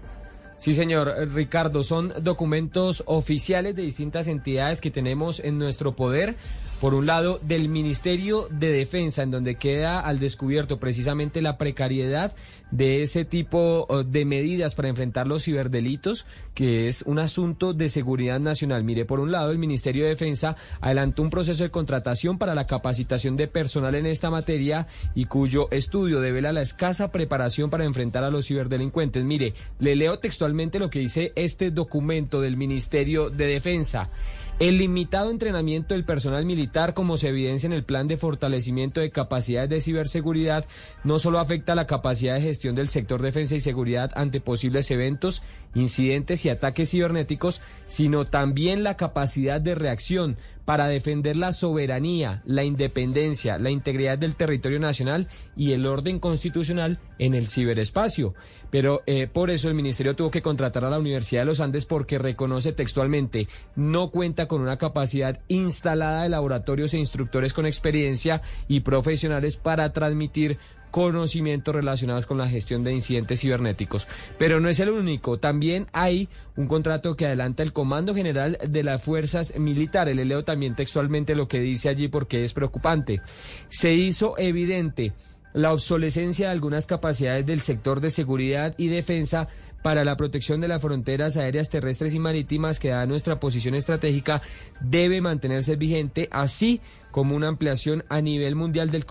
[0.58, 6.36] Sí, señor Ricardo, son documentos oficiales de distintas entidades que tenemos en nuestro poder
[6.80, 12.34] por un lado, del Ministerio de Defensa, en donde queda al descubierto precisamente la precariedad
[12.70, 17.88] de ese tipo eh, de medidas para enfrentar los ciberdelitos, que es un asunto de
[17.88, 18.84] seguridad nacional.
[18.84, 22.66] Mire, por un lado, el Ministerio de Defensa adelantó un proceso de contratación para la
[22.66, 28.22] capacitación de personal en esta materia y cuyo estudio devela la escasa preparación para enfrentar
[28.22, 29.24] a los ciberdelincuentes.
[29.24, 30.45] Mire, le leo textualmente
[30.78, 34.10] lo que dice este documento del Ministerio de Defensa.
[34.58, 39.10] El limitado entrenamiento del personal militar, como se evidencia en el plan de fortalecimiento de
[39.10, 40.64] capacidades de ciberseguridad,
[41.04, 45.42] no solo afecta la capacidad de gestión del sector defensa y seguridad ante posibles eventos,
[45.74, 52.64] incidentes y ataques cibernéticos, sino también la capacidad de reacción para defender la soberanía, la
[52.64, 58.34] independencia, la integridad del territorio nacional y el orden constitucional en el ciberespacio.
[58.70, 61.86] Pero eh, por eso el ministerio tuvo que contratar a la Universidad de los Andes
[61.86, 63.46] porque reconoce textualmente
[63.76, 69.92] no cuenta con una capacidad instalada de laboratorios e instructores con experiencia y profesionales para
[69.92, 70.58] transmitir
[70.90, 74.06] conocimientos relacionados con la gestión de incidentes cibernéticos.
[74.38, 78.82] Pero no es el único, también hay un contrato que adelanta el Comando General de
[78.82, 80.16] las Fuerzas Militares.
[80.16, 83.20] Le leo también textualmente lo que dice allí porque es preocupante.
[83.68, 85.12] Se hizo evidente
[85.52, 89.48] la obsolescencia de algunas capacidades del sector de seguridad y defensa
[89.86, 94.42] para la protección de las fronteras aéreas, terrestres y marítimas que da nuestra posición estratégica
[94.80, 96.80] debe mantenerse vigente, así
[97.12, 99.06] como una ampliación a nivel mundial del,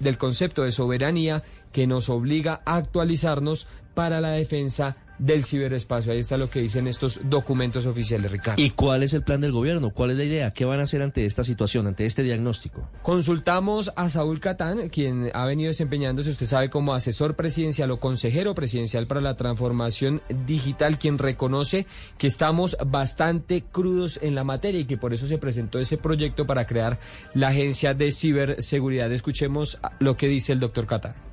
[0.00, 6.12] del concepto de soberanía que nos obliga a actualizarnos para la defensa del ciberespacio.
[6.12, 8.62] Ahí está lo que dicen estos documentos oficiales, Ricardo.
[8.62, 9.90] ¿Y cuál es el plan del gobierno?
[9.90, 10.50] ¿Cuál es la idea?
[10.50, 12.88] ¿Qué van a hacer ante esta situación, ante este diagnóstico?
[13.02, 18.54] Consultamos a Saúl Catán, quien ha venido desempeñándose, usted sabe, como asesor presidencial o consejero
[18.54, 21.86] presidencial para la transformación digital, quien reconoce
[22.18, 26.46] que estamos bastante crudos en la materia y que por eso se presentó ese proyecto
[26.46, 26.98] para crear
[27.34, 29.12] la Agencia de Ciberseguridad.
[29.12, 31.25] Escuchemos lo que dice el doctor Catán.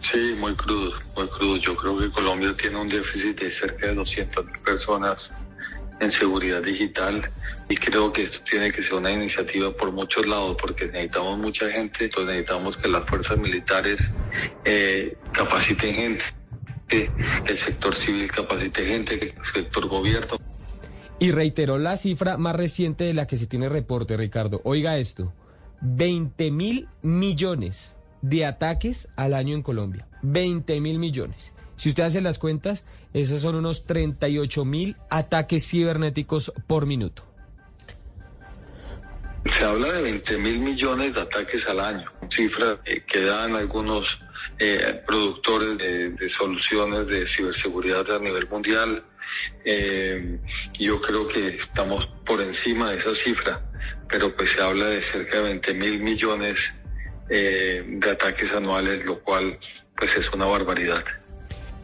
[0.00, 1.56] Sí, muy crudo, muy crudo.
[1.56, 5.32] Yo creo que Colombia tiene un déficit de cerca de 200 mil personas
[6.00, 7.30] en seguridad digital
[7.68, 11.70] y creo que esto tiene que ser una iniciativa por muchos lados porque necesitamos mucha
[11.70, 14.14] gente, entonces necesitamos que las fuerzas militares
[14.64, 16.24] eh, capaciten gente
[16.88, 17.10] que
[17.46, 20.38] el sector civil capacite gente, el sector gobierno.
[21.18, 24.60] Y reiteró la cifra más reciente de la que se tiene reporte, Ricardo.
[24.64, 25.32] Oiga esto,
[25.82, 30.06] 20 mil millones de ataques al año en Colombia.
[30.22, 31.52] 20 mil millones.
[31.76, 37.24] Si usted hace las cuentas, esos son unos 38 mil ataques cibernéticos por minuto.
[39.46, 44.20] Se habla de 20 mil millones de ataques al año, cifra que dan algunos
[44.58, 49.02] eh, productores de, soluciones de ciberseguridad a nivel mundial.
[49.64, 50.38] Eh,
[50.78, 53.64] yo creo que estamos por encima de esa cifra,
[54.06, 56.74] pero pues se habla de cerca de 20 mil millones
[57.30, 59.58] eh, de ataques anuales, lo cual
[59.96, 61.04] pues es una barbaridad.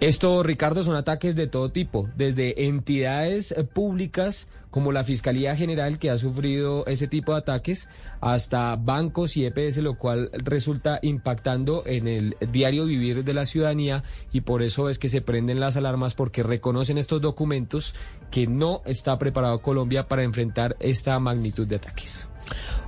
[0.00, 6.10] Esto, Ricardo, son ataques de todo tipo, desde entidades públicas como la Fiscalía General que
[6.10, 7.88] ha sufrido ese tipo de ataques,
[8.20, 14.02] hasta bancos y EPS, lo cual resulta impactando en el diario vivir de la ciudadanía
[14.32, 17.94] y por eso es que se prenden las alarmas porque reconocen estos documentos
[18.30, 22.28] que no está preparado Colombia para enfrentar esta magnitud de ataques.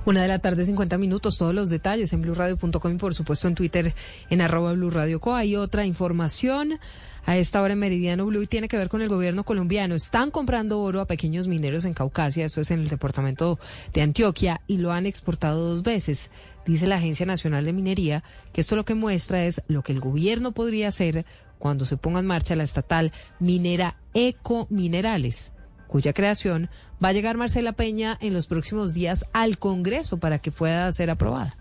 [0.05, 3.55] Una de la tarde, 50 minutos, todos los detalles en blurradio.com y por supuesto en
[3.55, 3.93] Twitter
[4.29, 5.35] en arroba blurradioco.
[5.35, 6.79] Hay otra información
[7.25, 9.93] a esta hora en Meridiano Blue y tiene que ver con el gobierno colombiano.
[9.93, 13.59] Están comprando oro a pequeños mineros en Caucasia, eso es en el departamento
[13.93, 16.31] de Antioquia, y lo han exportado dos veces.
[16.65, 19.99] Dice la Agencia Nacional de Minería que esto lo que muestra es lo que el
[19.99, 21.25] gobierno podría hacer
[21.57, 25.51] cuando se ponga en marcha la estatal minera Eco Minerales
[25.89, 26.69] cuya creación
[27.03, 31.09] va a llegar Marcela Peña en los próximos días al Congreso para que pueda ser
[31.09, 31.58] aprobada.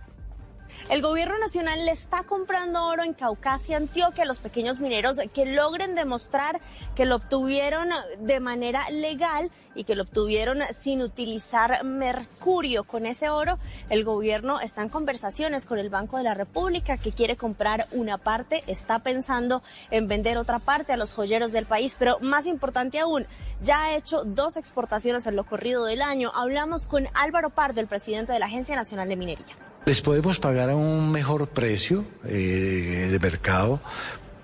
[0.91, 5.45] El gobierno nacional le está comprando oro en Caucasia, Antioquia, a los pequeños mineros que
[5.45, 6.63] logren demostrar
[6.97, 12.85] que lo obtuvieron de manera legal y que lo obtuvieron sin utilizar mercurio.
[12.85, 13.59] Con ese oro,
[13.91, 18.17] el gobierno está en conversaciones con el Banco de la República que quiere comprar una
[18.17, 22.99] parte, está pensando en vender otra parte a los joyeros del país, pero más importante
[22.99, 23.27] aún,
[23.63, 26.33] ya ha hecho dos exportaciones en lo corrido del año.
[26.35, 29.68] Hablamos con Álvaro Pardo, el presidente de la Agencia Nacional de Minería.
[29.89, 33.81] Les podemos pagar a un mejor precio eh, de mercado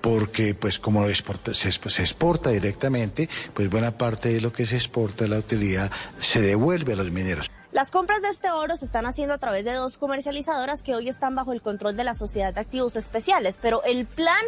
[0.00, 5.36] porque pues como se, exporta directamente, pues buena parte de lo que se exporta, la
[5.36, 7.50] utilidad, se devuelve a los mineros.
[7.72, 11.10] Las compras de este oro se están haciendo a través de dos comercializadoras que hoy
[11.10, 14.44] están bajo el control de la Sociedad de Activos Especiales, pero el plan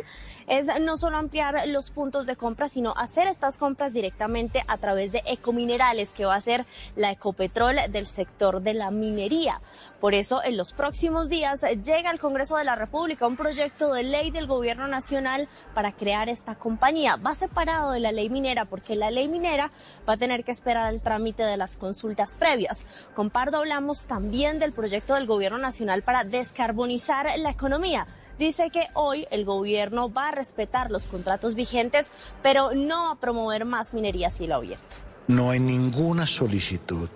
[0.47, 5.13] es no solo ampliar los puntos de compra, sino hacer estas compras directamente a través
[5.13, 9.61] de Ecominerales, que va a ser la Ecopetrol del sector de la minería.
[10.01, 14.05] Por eso, en los próximos días llega al Congreso de la República un proyecto de
[14.05, 17.17] ley del Gobierno Nacional para crear esta compañía.
[17.17, 19.71] Va separado de la ley minera porque la ley minera
[20.09, 22.87] va a tener que esperar el trámite de las consultas previas.
[23.15, 28.07] Con Pardo hablamos también del proyecto del Gobierno Nacional para descarbonizar la economía
[28.39, 32.13] dice que hoy el gobierno va a respetar los contratos vigentes,
[32.43, 34.97] pero no va a promover más minería a cielo abierto.
[35.29, 37.09] No hay ninguna solicitud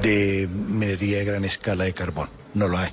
[0.00, 2.30] de minería de gran escala de carbón.
[2.54, 2.90] No lo hay.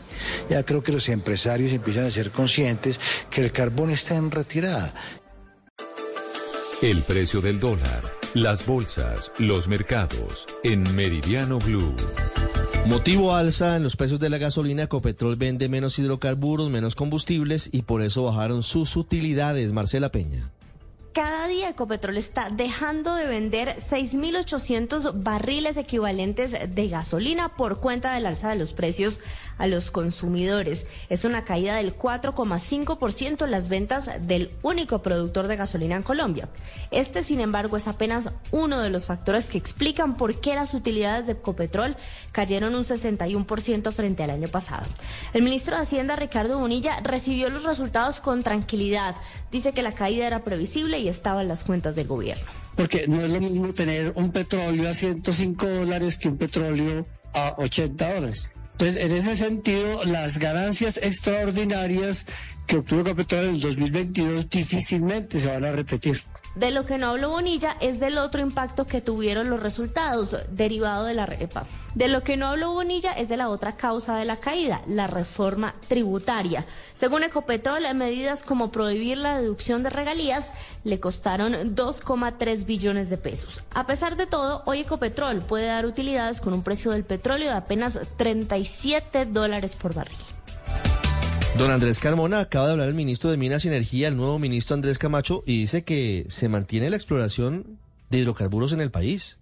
[0.49, 2.99] Ya creo que los empresarios empiezan a ser conscientes
[3.29, 4.93] que el carbón está en retirada.
[6.81, 8.03] El precio del dólar,
[8.35, 11.95] las bolsas, los mercados, en Meridiano Blue.
[12.87, 17.81] Motivo alza en los precios de la gasolina, Ecopetrol vende menos hidrocarburos, menos combustibles y
[17.81, 19.73] por eso bajaron sus utilidades.
[19.73, 20.51] Marcela Peña.
[21.11, 28.25] Cada día Ecopetrol está dejando de vender 6.800 barriles equivalentes de gasolina por cuenta del
[28.25, 29.19] alza de los precios
[29.57, 30.85] a los consumidores.
[31.09, 36.49] Es una caída del 4,5% en las ventas del único productor de gasolina en Colombia.
[36.91, 41.25] Este, sin embargo, es apenas uno de los factores que explican por qué las utilidades
[41.25, 41.95] de Ecopetrol
[42.31, 44.85] cayeron un 61% frente al año pasado.
[45.33, 49.15] El ministro de Hacienda, Ricardo Bonilla, recibió los resultados con tranquilidad.
[49.51, 52.45] Dice que la caída era previsible y estaban las cuentas del gobierno.
[52.75, 57.55] Porque no es lo mismo tener un petróleo a 105 dólares que un petróleo a
[57.57, 58.49] 80 dólares.
[58.79, 62.27] Entonces, en ese sentido, las ganancias extraordinarias
[62.67, 66.21] que obtuvo Ecopetrol en el 2022 difícilmente se van a repetir.
[66.57, 71.05] De lo que no habló Bonilla es del otro impacto que tuvieron los resultados derivado
[71.05, 71.67] de la REPA.
[71.93, 75.05] De lo que no habló Bonilla es de la otra causa de la caída, la
[75.05, 76.65] reforma tributaria.
[76.95, 80.51] Según Ecopetrol, medidas como prohibir la deducción de regalías
[80.83, 83.61] le costaron 2,3 billones de pesos.
[83.75, 87.57] A pesar de todo, hoy Ecopetrol puede dar utilidades con un precio del petróleo de
[87.57, 90.17] apenas 37 dólares por barril.
[91.57, 94.75] Don Andrés Carmona acaba de hablar el ministro de Minas y Energía, el nuevo ministro
[94.75, 97.79] Andrés Camacho, y dice que se mantiene la exploración
[98.11, 99.37] de hidrocarburos en el país.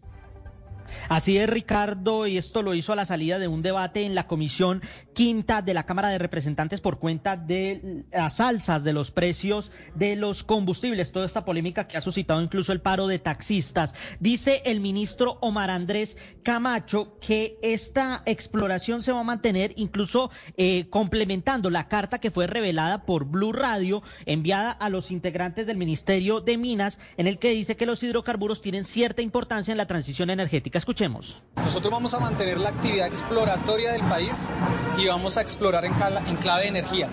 [1.09, 4.27] Así es, Ricardo, y esto lo hizo a la salida de un debate en la
[4.27, 4.81] Comisión
[5.13, 10.15] Quinta de la Cámara de Representantes por cuenta de las alzas de los precios de
[10.15, 13.93] los combustibles, toda esta polémica que ha suscitado incluso el paro de taxistas.
[14.19, 20.87] Dice el ministro Omar Andrés Camacho que esta exploración se va a mantener incluso eh,
[20.89, 26.41] complementando la carta que fue revelada por Blue Radio, enviada a los integrantes del Ministerio
[26.41, 30.29] de Minas, en el que dice que los hidrocarburos tienen cierta importancia en la transición
[30.29, 30.74] energética.
[30.75, 31.41] Escuchemos.
[31.55, 34.55] Nosotros vamos a mantener la actividad exploratoria del país
[34.97, 35.93] y vamos a explorar en,
[36.27, 37.07] en clave de energía.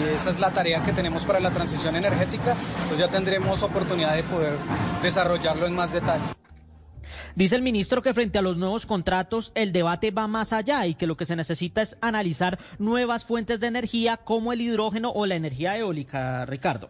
[0.00, 2.52] Y esa es la tarea que tenemos para la transición energética.
[2.52, 4.54] Entonces ya tendremos oportunidad de poder
[5.02, 6.24] desarrollarlo en más detalle.
[7.36, 10.94] Dice el ministro que frente a los nuevos contratos el debate va más allá y
[10.94, 15.26] que lo que se necesita es analizar nuevas fuentes de energía como el hidrógeno o
[15.26, 16.88] la energía eólica, Ricardo.